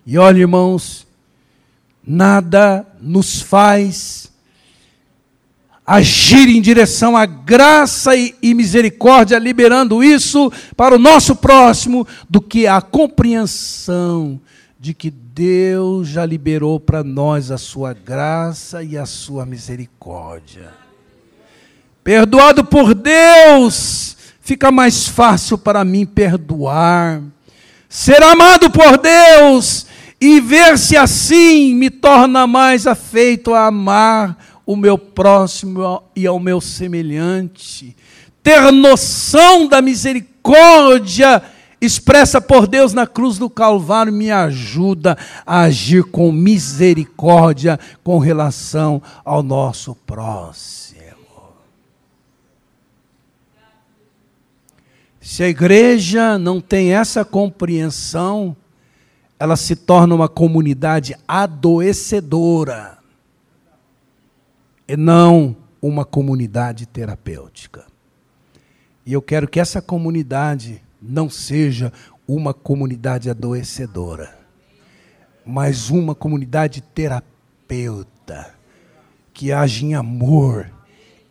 E 0.04 0.18
olha, 0.18 0.40
irmãos, 0.40 1.03
nada 2.06 2.86
nos 3.00 3.40
faz 3.40 4.24
agir 5.86 6.48
em 6.48 6.62
direção 6.62 7.16
à 7.16 7.26
graça 7.26 8.16
e, 8.16 8.34
e, 8.42 8.54
misericórdia, 8.54 9.38
liberando 9.38 10.02
isso 10.02 10.50
para 10.76 10.94
o 10.94 10.98
nosso 10.98 11.36
próximo, 11.36 12.06
do 12.28 12.40
que 12.40 12.66
a 12.66 12.80
compreensão 12.80 14.40
de 14.80 14.94
que 14.94 15.10
Deus 15.10 16.08
já 16.08 16.24
liberou 16.24 16.78
para 16.78 17.02
nós 17.02 17.50
a 17.50 17.58
sua 17.58 17.92
graça 17.92 18.82
e 18.82 18.96
a 18.96 19.06
sua 19.06 19.44
misericórdia. 19.44 20.72
Perdoado 22.02 22.64
por 22.64 22.94
Deus, 22.94 24.16
fica 24.40 24.70
mais 24.70 25.08
fácil 25.08 25.56
para 25.56 25.84
mim 25.84 26.04
perdoar. 26.04 27.22
Ser 27.88 28.22
amado 28.22 28.70
por 28.70 28.98
Deus 28.98 29.86
e 30.26 30.40
ver-se 30.40 30.96
assim 30.96 31.74
me 31.74 31.90
torna 31.90 32.46
mais 32.46 32.86
afeito 32.86 33.52
a 33.52 33.66
amar 33.66 34.62
o 34.64 34.74
meu 34.74 34.96
próximo 34.96 36.02
e 36.16 36.26
ao 36.26 36.40
meu 36.40 36.62
semelhante. 36.62 37.94
Ter 38.42 38.72
noção 38.72 39.68
da 39.68 39.82
misericórdia 39.82 41.42
expressa 41.78 42.40
por 42.40 42.66
Deus 42.66 42.94
na 42.94 43.06
cruz 43.06 43.36
do 43.36 43.50
Calvário 43.50 44.14
me 44.14 44.30
ajuda 44.30 45.14
a 45.44 45.60
agir 45.60 46.04
com 46.04 46.32
misericórdia 46.32 47.78
com 48.02 48.18
relação 48.18 49.02
ao 49.22 49.42
nosso 49.42 49.94
próximo. 49.94 51.04
Se 55.20 55.42
a 55.42 55.48
igreja 55.50 56.38
não 56.38 56.62
tem 56.62 56.94
essa 56.94 57.26
compreensão, 57.26 58.56
ela 59.38 59.56
se 59.56 59.74
torna 59.74 60.14
uma 60.14 60.28
comunidade 60.28 61.16
adoecedora 61.26 62.98
e 64.86 64.96
não 64.96 65.56
uma 65.80 66.04
comunidade 66.04 66.86
terapêutica. 66.86 67.84
E 69.04 69.12
eu 69.12 69.20
quero 69.20 69.48
que 69.48 69.60
essa 69.60 69.82
comunidade 69.82 70.82
não 71.00 71.28
seja 71.28 71.92
uma 72.26 72.54
comunidade 72.54 73.28
adoecedora, 73.28 74.38
mas 75.44 75.90
uma 75.90 76.14
comunidade 76.14 76.80
terapeuta 76.80 78.54
que 79.32 79.52
age 79.52 79.84
em 79.84 79.94
amor 79.94 80.70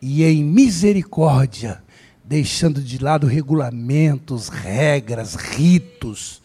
e 0.00 0.22
em 0.22 0.44
misericórdia 0.44 1.82
deixando 2.22 2.80
de 2.80 2.98
lado 2.98 3.26
regulamentos, 3.26 4.48
regras, 4.48 5.34
ritos, 5.34 6.43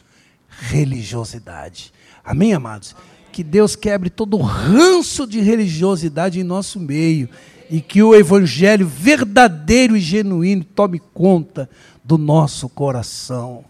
religiosidade. 0.59 1.93
Amém, 2.23 2.53
amados? 2.53 2.95
Que 3.31 3.43
Deus 3.43 3.75
quebre 3.75 4.09
todo 4.09 4.37
o 4.37 4.41
ranço 4.41 5.25
de 5.25 5.39
religiosidade 5.39 6.39
em 6.39 6.43
nosso 6.43 6.79
meio 6.79 7.29
e 7.69 7.79
que 7.81 8.01
o 8.01 8.15
evangelho 8.15 8.87
verdadeiro 8.87 9.95
e 9.95 9.99
genuíno 9.99 10.63
tome 10.63 10.99
conta 11.13 11.69
do 12.03 12.17
nosso 12.17 12.67
coração. 12.67 13.63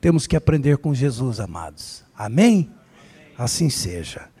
Temos 0.00 0.26
que 0.26 0.36
aprender 0.36 0.78
com 0.78 0.94
Jesus, 0.94 1.38
amados. 1.38 2.02
Amém? 2.16 2.70
Assim 3.36 3.68
seja. 3.68 4.28